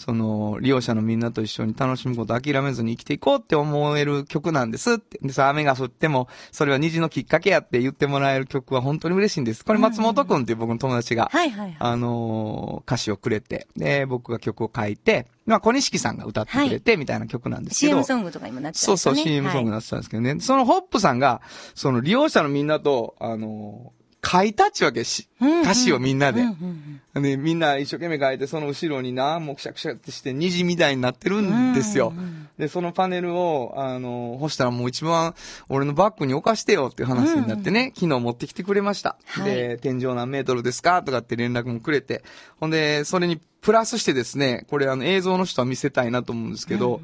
[0.00, 5.18] その、利用者のみんなと一緒に楽しむことを諦めずに生きていこうって思える曲なんですって。
[5.20, 9.62] でさ、雨が降っても、それは虹のきっかけやって言ってもらえる曲は本当に嬉しいんです。
[9.62, 11.76] これ松本くんっていう僕の友達が、はいはいはい。
[11.78, 17.90] あのー歌詞をくれて、で、僕が曲を書いて、まあ、小西さんが歌ってくれて、みたいな曲なんですけど。
[17.92, 20.40] CM ソングとかにもなってたんそうそう、ですよね CM ソングにはいなってたんですけどね。
[20.40, 21.42] そのホップさんが、
[21.74, 25.62] その利用者のみんなと、あのー書いたっちゅうわけし、うんうん。
[25.62, 26.42] 歌詞をみんなで。
[26.42, 32.12] うんうんうんで、みんな一生懸命書いて、その後ろにな、もうくしゃくしゃってして、虹みたいになってるんですよ。
[32.56, 35.34] で、そのパネルを、あの、干したらもう一番、
[35.68, 39.16] 俺のバッグに置かしてよっていう話になってね、昨日持ってきてくれました。
[39.26, 39.44] はい。
[39.52, 41.02] で、天井何メートルですか？
[41.02, 42.22] とかって連絡もくれて、
[42.60, 47.00] ほんで、それにプラスしてですね、これあの映像の人は見せたいなと思うんですけど、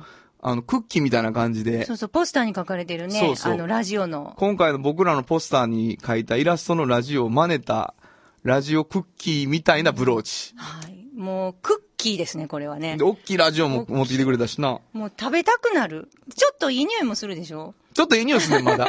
[0.48, 4.34] あの、クッキーみたいな感じでそ、うそう、ポスターに書かれてるね、そうそうあの、ラジオの。
[4.38, 7.94] 今回の僕らのポスターに書いたイラストのラジオを真似た、
[8.44, 10.54] ラジオクッキーみたいなブローチ。
[10.56, 11.04] はい。
[11.18, 13.02] もう、クッキーですね、これはねで、。
[13.02, 14.78] 大きいラジオも持ってきてくれたしな。
[14.92, 16.08] もう食べたくなる。
[16.36, 17.74] ちょっといい匂いもするでしょ？
[17.92, 18.86] ちょっといい匂いするね、まだ。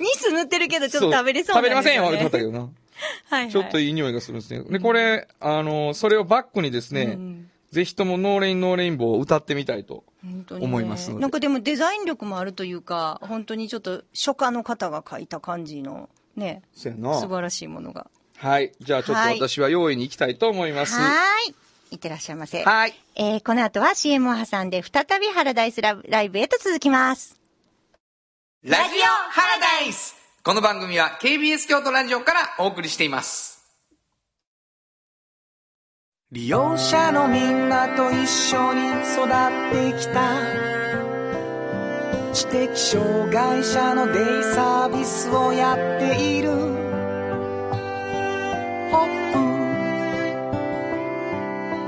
[0.00, 2.58] ニス塗ってるけど、ちょっと食べれそう食べれませんよ、言ったけどな。
[3.30, 3.52] はいはい。
[3.52, 4.64] ちょっといい匂いがするんですね。
[4.68, 10.02] で、これ、あの、それをバックにですね、うんぜひとも No Rain No Rainbow を歌ってみたいと。
[10.22, 16.62] 本当にね思いますのでなんかでもデザイン力もあるというか、本当にちょっと書家の方が描いた感じの、ね。
[16.74, 16.90] 素
[17.28, 18.06] 晴らしいものが。
[18.38, 18.72] はい。
[18.80, 20.94] じゃあちょっとはい私は用意に行きたいと思います。
[20.94, 21.54] はーい。
[21.90, 22.64] いってらっしゃいませ。
[22.64, 22.94] はい。
[23.14, 27.38] えー、この後は CM を挟んで再びハラダイスラライブへと続きます。
[28.64, 33.55] ラジオハラダイスこの番組は KBS 京都ラジオからお送りしています。
[36.32, 38.80] 利用者のみんなと一緒に
[39.14, 39.30] 育っ
[39.70, 40.42] てきた。
[42.32, 46.50] 知的障害者のデイサービスをやっている。
[48.90, 49.08] ホッ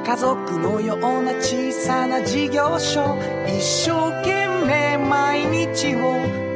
[0.05, 0.07] プ。
[0.07, 3.19] 家族のような小さな事業所。
[3.49, 6.13] 一生懸命毎日を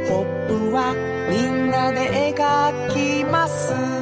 [0.07, 0.95] ホップは
[1.29, 4.02] みんなで描きます。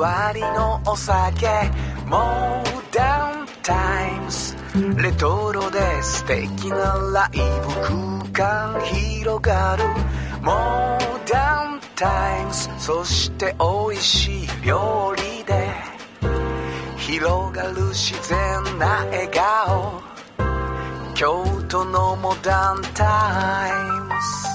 [0.00, 1.46] わりのお酒。
[2.06, 4.56] モーダウンタイムス
[4.96, 6.76] レトロで素敵な
[7.12, 9.84] ライブ空間広がる。
[10.40, 15.68] モーダウンタイムスそして美味しい料理で。
[16.96, 20.00] 広がる自然な笑顔。
[21.14, 24.49] 京都のモダンタイムス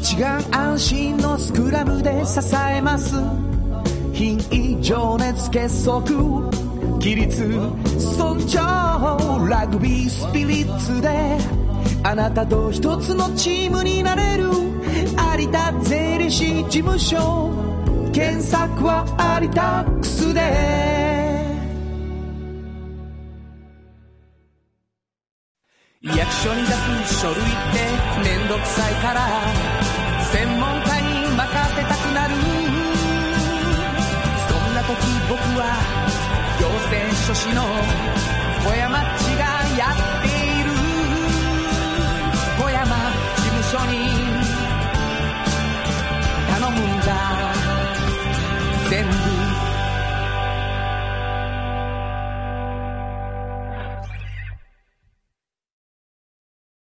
[0.00, 3.16] 一丸安心のスクラムで支えます。
[4.12, 6.02] 品位情熱結束
[7.00, 7.28] 規律
[7.98, 11.36] 尊重ラグビースピリッツで。
[12.04, 14.44] あなたと一つのチームになれる
[15.36, 17.50] 有田税理士事務所。
[18.12, 19.04] 検索は
[19.40, 21.07] 有田ックスで。
[26.00, 26.68] 役所に出
[27.08, 27.48] す書類って
[28.22, 29.20] めんどくさいから
[30.30, 31.42] 専門家に任
[31.74, 32.34] せたくなる。
[34.48, 34.94] そんな時
[35.28, 35.74] 僕は
[36.60, 37.62] 行政書士の
[38.62, 39.27] 小山っちがやって